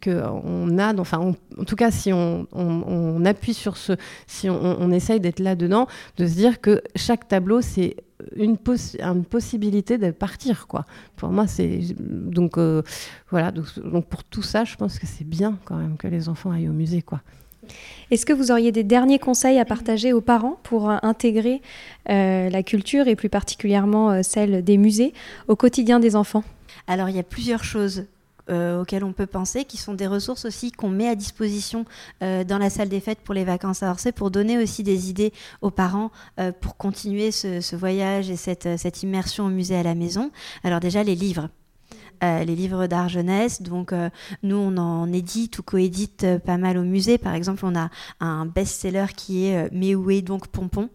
que 0.00 0.10
a, 0.10 0.94
enfin, 0.98 1.18
en 1.58 1.64
tout 1.64 1.76
cas, 1.76 1.90
si 1.90 2.12
on, 2.12 2.46
on, 2.52 3.24
appuie 3.24 3.54
sur 3.54 3.76
ce, 3.76 3.92
si 4.26 4.48
on, 4.48 4.80
on 4.80 4.90
essaye 4.90 5.20
d'être 5.20 5.40
là-dedans, 5.40 5.86
de 6.16 6.29
se 6.30 6.34
dire 6.34 6.60
que 6.60 6.82
chaque 6.96 7.28
tableau, 7.28 7.60
c'est 7.60 7.96
une, 8.36 8.56
une, 9.00 9.24
possibilité 9.24 9.98
de 9.98 10.10
partir 10.10 10.66
quoi. 10.66 10.84
Pour 11.16 11.30
moi 11.30 11.46
c'est 11.46 11.80
donc 11.98 12.58
voilà 13.30 13.50
donc, 13.50 13.66
donc, 13.78 14.06
pour 14.06 14.24
tout 14.24 14.42
ça 14.42 14.64
je 14.64 14.76
pense 14.76 14.98
que 14.98 15.06
c'est 15.06 15.24
bien 15.24 15.58
quand 15.64 15.76
même 15.76 15.96
que 15.96 16.06
les 16.06 16.28
enfants 16.28 16.50
aillent 16.50 16.68
au 16.68 16.72
musée 16.72 17.02
quoi. 17.02 17.22
Est-ce 18.10 18.26
que 18.26 18.32
vous 18.32 18.50
auriez 18.50 18.72
des 18.72 18.84
derniers 18.84 19.18
conseils 19.18 19.58
à 19.58 19.64
partager 19.64 20.12
aux 20.12 20.20
parents 20.20 20.58
pour 20.62 20.90
euh, 20.90 20.96
intégrer 21.02 21.62
euh, 22.08 22.48
la 22.48 22.62
culture 22.62 23.08
et 23.08 23.16
plus 23.16 23.28
particulièrement 23.28 24.10
euh, 24.10 24.20
celle 24.22 24.64
des 24.64 24.78
musées 24.78 25.12
au 25.48 25.56
quotidien 25.56 26.00
des 26.00 26.16
enfants? 26.16 26.44
Alors 26.86 27.08
il 27.08 27.16
y 27.16 27.20
a 27.20 27.24
plusieurs 27.24 27.64
choses 27.64 28.06
auxquelles 28.50 29.04
on 29.04 29.12
peut 29.12 29.26
penser, 29.26 29.64
qui 29.64 29.76
sont 29.76 29.94
des 29.94 30.06
ressources 30.06 30.44
aussi 30.44 30.72
qu'on 30.72 30.88
met 30.88 31.08
à 31.08 31.14
disposition 31.14 31.84
dans 32.20 32.58
la 32.58 32.70
salle 32.70 32.88
des 32.88 33.00
fêtes 33.00 33.20
pour 33.20 33.34
les 33.34 33.44
vacances 33.44 33.82
à 33.82 33.90
Orsay, 33.90 34.12
pour 34.12 34.30
donner 34.30 34.58
aussi 34.58 34.82
des 34.82 35.08
idées 35.08 35.32
aux 35.60 35.70
parents 35.70 36.10
pour 36.60 36.76
continuer 36.76 37.30
ce, 37.30 37.76
voyage 37.76 38.30
et 38.30 38.36
cette, 38.36 38.78
cette 38.78 39.02
immersion 39.02 39.46
au 39.46 39.50
musée 39.50 39.76
à 39.76 39.82
la 39.82 39.94
maison. 39.94 40.30
Alors 40.64 40.80
déjà 40.80 41.02
les 41.02 41.14
livres. 41.14 41.48
Euh, 42.22 42.44
les 42.44 42.54
livres 42.54 42.86
d'art 42.86 43.08
jeunesse. 43.08 43.62
Donc, 43.62 43.94
euh, 43.94 44.10
nous, 44.42 44.56
on 44.56 44.76
en 44.76 45.10
édite 45.10 45.58
ou 45.58 45.62
coédite 45.62 46.24
euh, 46.24 46.38
pas 46.38 46.58
mal 46.58 46.76
au 46.76 46.82
musée. 46.82 47.16
Par 47.16 47.34
exemple, 47.34 47.64
on 47.64 47.74
a 47.74 47.88
un 48.20 48.44
best-seller 48.44 49.06
qui 49.16 49.46
est 49.46 49.72
Mais 49.72 49.94
où 49.94 50.10
est 50.10 50.20
donc 50.20 50.48
Pompon? 50.48 50.90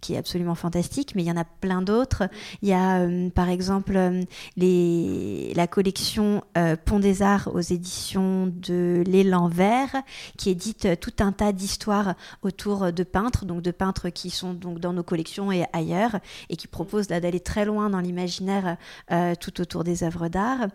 Qui 0.00 0.14
est 0.14 0.16
absolument 0.16 0.54
fantastique, 0.54 1.14
mais 1.14 1.22
il 1.22 1.26
y 1.26 1.32
en 1.32 1.36
a 1.36 1.44
plein 1.44 1.82
d'autres. 1.82 2.24
Il 2.62 2.68
y 2.68 2.72
a 2.72 3.00
euh, 3.00 3.30
par 3.30 3.48
exemple 3.48 3.96
euh, 3.96 4.22
la 5.54 5.66
collection 5.66 6.44
euh, 6.56 6.76
Pont 6.76 7.00
des 7.00 7.22
Arts 7.22 7.50
aux 7.52 7.60
éditions 7.60 8.46
de 8.46 9.02
L'Élan 9.06 9.48
Vert, 9.48 10.02
qui 10.36 10.50
édite 10.50 11.00
tout 11.00 11.12
un 11.20 11.32
tas 11.32 11.52
d'histoires 11.52 12.14
autour 12.42 12.92
de 12.92 13.02
peintres, 13.02 13.44
donc 13.44 13.62
de 13.62 13.70
peintres 13.70 14.10
qui 14.10 14.30
sont 14.30 14.54
donc 14.54 14.78
dans 14.78 14.92
nos 14.92 15.02
collections 15.02 15.50
et 15.50 15.64
ailleurs, 15.72 16.18
et 16.48 16.56
qui 16.56 16.68
proposent 16.68 17.08
d'aller 17.08 17.40
très 17.40 17.64
loin 17.64 17.90
dans 17.90 18.00
l'imaginaire 18.00 18.76
tout 19.40 19.60
autour 19.60 19.84
des 19.84 20.02
œuvres 20.02 20.28
d'art. 20.28 20.68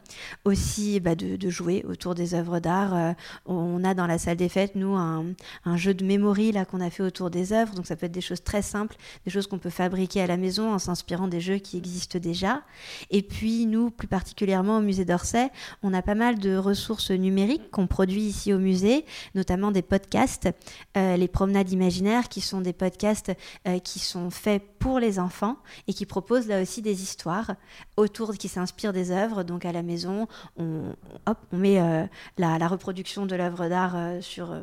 Aussi 0.46 1.00
bah, 1.00 1.16
de, 1.16 1.50
jouer 1.50 1.86
autour 1.88 2.16
des 2.16 2.34
œuvres 2.34 2.60
d'art. 2.60 3.16
on 3.46 3.84
a 3.84 3.94
dans 3.94 4.08
la 4.08 4.18
salle 4.18 4.38
des 4.38 4.50
fêtes, 4.50 4.76
nous, 4.76 4.96
un, 4.96 5.26
un 5.66 5.78
jeu 5.78 5.94
de 5.94 6.04
mémoire 6.04 6.34
qu'on 6.70 6.82
a 6.82 6.89
fait 6.89 7.04
autour 7.04 7.30
des 7.30 7.54
œuvres, 7.54 7.76
donc 7.76 7.86
ça 7.86 7.96
peut 7.96 8.06
être 8.06 8.12
des 8.12 8.22
choses 8.22 8.44
très 8.44 8.62
simples 8.62 8.93
des 9.26 9.32
choses 9.32 9.48
qu'on 9.48 9.60
peut 9.60 9.70
fabriquer 9.70 10.22
à 10.22 10.28
la 10.28 10.38
maison 10.38 10.74
en 10.74 10.80
s'inspirant 10.80 11.28
des 11.28 11.42
jeux 11.42 11.58
qui 11.58 11.78
existent 11.78 12.20
déjà. 12.20 12.62
Et 13.10 13.22
puis 13.22 13.66
nous, 13.66 13.90
plus 13.90 14.08
particulièrement 14.08 14.78
au 14.78 14.82
musée 14.82 15.06
d'Orsay, 15.06 15.50
on 15.82 15.94
a 15.94 16.02
pas 16.02 16.16
mal 16.16 16.40
de 16.40 16.56
ressources 16.56 17.12
numériques 17.12 17.72
qu'on 17.72 17.88
produit 17.88 18.24
ici 18.24 18.54
au 18.54 18.60
musée, 18.60 19.06
notamment 19.36 19.72
des 19.72 19.82
podcasts, 19.82 20.50
euh, 20.98 21.18
les 21.18 21.28
promenades 21.28 21.72
imaginaires, 21.72 22.30
qui 22.30 22.42
sont 22.42 22.62
des 22.62 22.74
podcasts 22.74 23.32
euh, 23.68 23.80
qui 23.80 24.00
sont 24.00 24.30
faits 24.30 24.64
pour 24.84 25.00
les 25.00 25.17
enfants 25.17 25.58
et 25.88 25.93
qui 25.93 26.06
proposent 26.06 26.48
là 26.48 26.62
aussi 26.62 26.82
des 26.82 27.02
histoires 27.02 27.56
autour 27.98 28.34
qui 28.34 28.48
s'inspirent 28.48 28.93
des 28.93 29.12
œuvres. 29.12 29.43
Donc 29.43 29.65
à 29.65 29.72
la 29.72 29.82
maison, 29.82 30.28
on, 30.58 30.93
hop, 31.26 31.38
on 31.52 31.58
met 31.58 31.82
euh, 31.82 32.06
la, 32.38 32.67
reproduction 32.67 33.26
de 33.26 33.36
l'œuvre 33.36 33.67
d'art 33.69 33.96
sur 34.22 34.56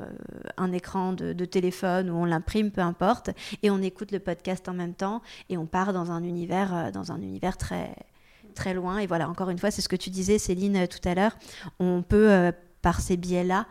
un 0.56 0.72
écran 0.72 1.12
de, 1.12 1.32
de 1.32 1.44
téléphone 1.44 2.10
ou 2.10 2.14
on 2.14 2.24
l'imprime, 2.24 2.70
peu 2.70 2.80
importe, 2.80 3.30
et 3.62 3.70
on 3.70 3.80
écoute 3.82 4.12
le 4.12 4.18
podcast 4.18 4.68
en 4.68 4.74
même 4.74 4.94
temps 4.94 5.22
et 5.48 5.56
on 5.56 5.66
part 5.66 5.92
dans 5.92 6.10
un 6.10 6.22
univers, 6.22 6.74
euh, 6.74 6.90
dans 6.90 7.12
un 7.12 7.20
univers 7.20 7.56
très, 7.56 7.94
très 8.54 8.74
loin. 8.74 8.98
Et 8.98 9.06
voilà, 9.06 9.28
encore 9.28 9.50
une 9.50 9.58
fois, 9.58 9.70
c'est 9.70 9.82
ce 9.82 9.88
que 9.88 9.96
tu 9.96 10.10
disais, 10.10 10.38
Céline, 10.38 10.76
euh, 10.76 10.86
tout 10.86 11.06
à 11.08 11.14
l'heure. 11.14 11.36
On 11.78 12.02
peut, 12.02 12.30
euh, 12.30 12.52
par 12.82 13.00
ces 13.00 13.16
biais-là, 13.16 13.66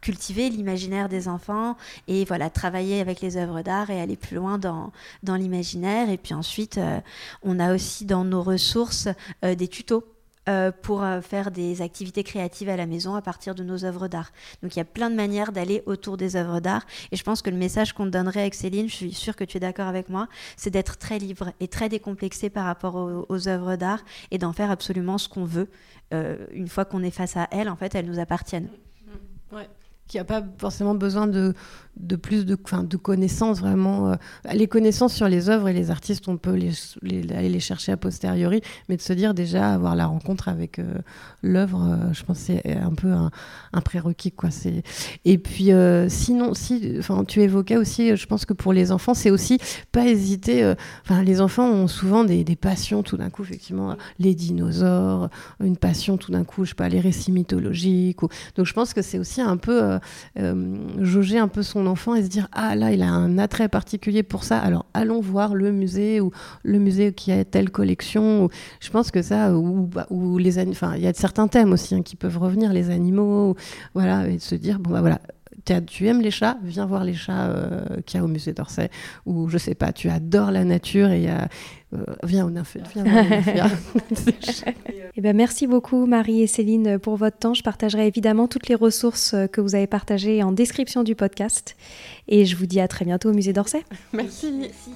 cultiver 0.00 0.48
l'imaginaire 0.50 1.08
des 1.08 1.28
enfants 1.28 1.76
et 2.06 2.24
voilà 2.24 2.50
travailler 2.50 3.00
avec 3.00 3.20
les 3.20 3.36
œuvres 3.36 3.62
d'art 3.62 3.90
et 3.90 4.00
aller 4.00 4.16
plus 4.16 4.36
loin 4.36 4.58
dans, 4.58 4.92
dans 5.22 5.36
l'imaginaire 5.36 6.10
et 6.10 6.18
puis 6.18 6.34
ensuite 6.34 6.80
on 7.42 7.58
a 7.60 7.74
aussi 7.74 8.04
dans 8.04 8.24
nos 8.24 8.42
ressources 8.42 9.08
des 9.42 9.68
tutos 9.68 10.04
euh, 10.48 10.72
pour 10.72 11.02
euh, 11.02 11.20
faire 11.20 11.50
des 11.50 11.82
activités 11.82 12.24
créatives 12.24 12.70
à 12.70 12.76
la 12.76 12.86
maison 12.86 13.14
à 13.14 13.20
partir 13.20 13.54
de 13.54 13.62
nos 13.62 13.84
œuvres 13.84 14.08
d'art. 14.08 14.32
Donc 14.62 14.74
il 14.74 14.78
y 14.78 14.80
a 14.80 14.86
plein 14.86 15.10
de 15.10 15.14
manières 15.14 15.52
d'aller 15.52 15.82
autour 15.84 16.16
des 16.16 16.36
œuvres 16.36 16.60
d'art. 16.60 16.86
Et 17.12 17.16
je 17.16 17.22
pense 17.22 17.42
que 17.42 17.50
le 17.50 17.56
message 17.58 17.92
qu'on 17.92 18.06
donnerait 18.06 18.40
avec 18.40 18.54
Céline, 18.54 18.88
je 18.88 18.94
suis 18.94 19.12
sûre 19.12 19.36
que 19.36 19.44
tu 19.44 19.58
es 19.58 19.60
d'accord 19.60 19.88
avec 19.88 20.08
moi, 20.08 20.26
c'est 20.56 20.70
d'être 20.70 20.96
très 20.96 21.18
libre 21.18 21.52
et 21.60 21.68
très 21.68 21.90
décomplexé 21.90 22.48
par 22.48 22.64
rapport 22.64 22.94
aux, 23.28 23.48
œuvres 23.48 23.76
d'art 23.76 24.02
et 24.30 24.38
d'en 24.38 24.54
faire 24.54 24.70
absolument 24.70 25.18
ce 25.18 25.28
qu'on 25.28 25.44
veut. 25.44 25.68
Euh, 26.14 26.38
une 26.52 26.68
fois 26.68 26.86
qu'on 26.86 27.02
est 27.02 27.10
face 27.10 27.36
à 27.36 27.46
elles, 27.50 27.68
en 27.68 27.76
fait, 27.76 27.94
elles 27.94 28.06
nous 28.06 28.18
appartiennent. 28.18 28.70
Ouais. 29.50 29.68
Qui 30.08 30.16
n'a 30.16 30.24
pas 30.24 30.42
forcément 30.58 30.94
besoin 30.94 31.26
de, 31.26 31.54
de 31.98 32.16
plus 32.16 32.46
de, 32.46 32.56
de 32.82 32.96
connaissances 32.96 33.60
vraiment. 33.60 34.12
Euh, 34.12 34.14
les 34.52 34.68
connaissances 34.68 35.14
sur 35.14 35.28
les 35.28 35.48
œuvres 35.48 35.68
et 35.68 35.72
les 35.72 35.90
artistes, 35.90 36.28
on 36.28 36.36
peut 36.36 36.54
les, 36.54 36.72
aller 37.32 37.48
les 37.48 37.60
chercher 37.60 37.92
a 37.92 37.96
posteriori, 37.96 38.60
mais 38.88 38.96
de 38.96 39.02
se 39.02 39.12
dire 39.12 39.34
déjà 39.34 39.72
avoir 39.72 39.96
la 39.96 40.06
rencontre 40.06 40.48
avec 40.48 40.78
euh, 40.78 40.98
l'œuvre, 41.42 41.82
euh, 41.82 42.12
je 42.12 42.22
pense 42.22 42.38
c'est 42.38 42.76
un 42.76 42.94
peu 42.94 43.12
un, 43.12 43.80
prérequis. 43.80 44.32
Quoi. 44.32 44.50
Et 45.24 45.38
puis 45.38 45.70
sinon, 46.08 46.54
si, 46.54 47.00
tu 47.26 47.42
évoquais 47.42 47.76
aussi, 47.76 48.16
je 48.16 48.26
pense 48.26 48.44
que 48.44 48.52
pour 48.52 48.72
les 48.72 48.92
enfants, 48.92 49.14
c'est 49.14 49.30
aussi 49.30 49.58
pas 49.92 50.06
hésiter. 50.06 50.74
Enfin, 51.04 51.22
les 51.22 51.40
enfants 51.40 51.68
ont 51.68 51.88
souvent 51.88 52.24
des, 52.24 52.44
des 52.44 52.56
passions 52.56 53.02
tout 53.02 53.16
d'un 53.16 53.30
coup, 53.30 53.42
effectivement, 53.42 53.96
les 54.18 54.34
dinosaures, 54.34 55.30
une 55.60 55.76
passion 55.76 56.16
tout 56.16 56.32
d'un 56.32 56.44
coup, 56.44 56.64
je 56.64 56.70
sais 56.70 56.74
pas, 56.74 56.88
les 56.88 57.00
récits 57.00 57.32
mythologiques. 57.32 58.20
Donc 58.56 58.66
je 58.66 58.72
pense 58.72 58.92
que 58.92 59.02
c'est 59.02 59.18
aussi 59.18 59.40
un 59.40 59.56
peu 59.56 59.97
jauger 61.00 61.38
un 61.38 61.48
peu 61.48 61.62
son 61.62 61.86
enfant 61.86 62.14
et 62.14 62.22
se 62.22 62.28
dire 62.28 62.48
ah 62.52 62.74
là 62.76 62.92
il 62.92 63.02
a 63.02 63.10
un 63.10 63.38
attrait 63.38 63.68
particulier 63.68 64.22
pour 64.22 64.44
ça. 64.44 64.58
Alors 64.58 64.86
allons 64.94 65.20
voir 65.20 65.54
le 65.54 65.72
musée 65.72 66.20
ou 66.20 66.30
le 66.62 66.78
musée 66.78 67.12
qui 67.12 67.32
a 67.32 67.44
telle 67.44 67.70
collection 67.70 68.48
je 68.80 68.90
pense 68.90 69.10
que 69.10 69.22
ça 69.22 69.56
ou, 69.56 69.86
bah, 69.86 70.06
ou 70.10 70.38
les 70.38 70.58
enfin 70.68 70.94
il 70.96 71.02
y 71.02 71.06
a 71.06 71.12
certains 71.12 71.48
thèmes 71.48 71.72
aussi 71.72 71.94
hein, 71.94 72.02
qui 72.02 72.16
peuvent 72.16 72.38
revenir 72.38 72.72
les 72.72 72.90
animaux 72.90 73.56
voilà 73.94 74.28
et 74.28 74.38
se 74.38 74.54
dire 74.54 74.78
bon 74.78 74.90
bah 74.90 75.00
voilà 75.00 75.20
tu 75.86 76.06
aimes 76.06 76.20
les 76.20 76.30
chats, 76.30 76.56
viens 76.62 76.86
voir 76.86 77.04
les 77.04 77.14
chats 77.14 77.48
euh, 77.48 78.00
qu'il 78.06 78.18
y 78.18 78.20
a 78.20 78.24
au 78.24 78.28
musée 78.28 78.52
d'Orsay. 78.52 78.90
Ou 79.26 79.48
je 79.48 79.58
sais 79.58 79.74
pas, 79.74 79.92
tu 79.92 80.08
adores 80.08 80.50
la 80.50 80.64
nature 80.64 81.10
et 81.10 81.28
euh, 81.28 82.04
viens 82.22 82.46
au 82.46 82.50
nymphe, 82.50 82.76
viens 82.94 83.04
voir 83.04 83.24
eh 85.16 85.20
ben, 85.20 85.36
merci 85.36 85.66
beaucoup 85.66 86.06
Marie 86.06 86.42
et 86.42 86.46
Céline 86.46 86.98
pour 86.98 87.16
votre 87.16 87.38
temps. 87.38 87.54
Je 87.54 87.62
partagerai 87.62 88.06
évidemment 88.06 88.48
toutes 88.48 88.68
les 88.68 88.74
ressources 88.74 89.34
euh, 89.34 89.46
que 89.46 89.60
vous 89.60 89.74
avez 89.74 89.86
partagées 89.86 90.42
en 90.42 90.52
description 90.52 91.02
du 91.02 91.14
podcast. 91.14 91.76
Et 92.28 92.44
je 92.44 92.56
vous 92.56 92.66
dis 92.66 92.80
à 92.80 92.88
très 92.88 93.04
bientôt 93.04 93.30
au 93.30 93.34
musée 93.34 93.52
d'Orsay. 93.52 93.84
Merci. 94.12 94.52
merci. 94.52 94.90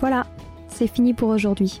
Voilà, 0.00 0.26
c'est 0.68 0.86
fini 0.86 1.12
pour 1.12 1.28
aujourd'hui. 1.28 1.80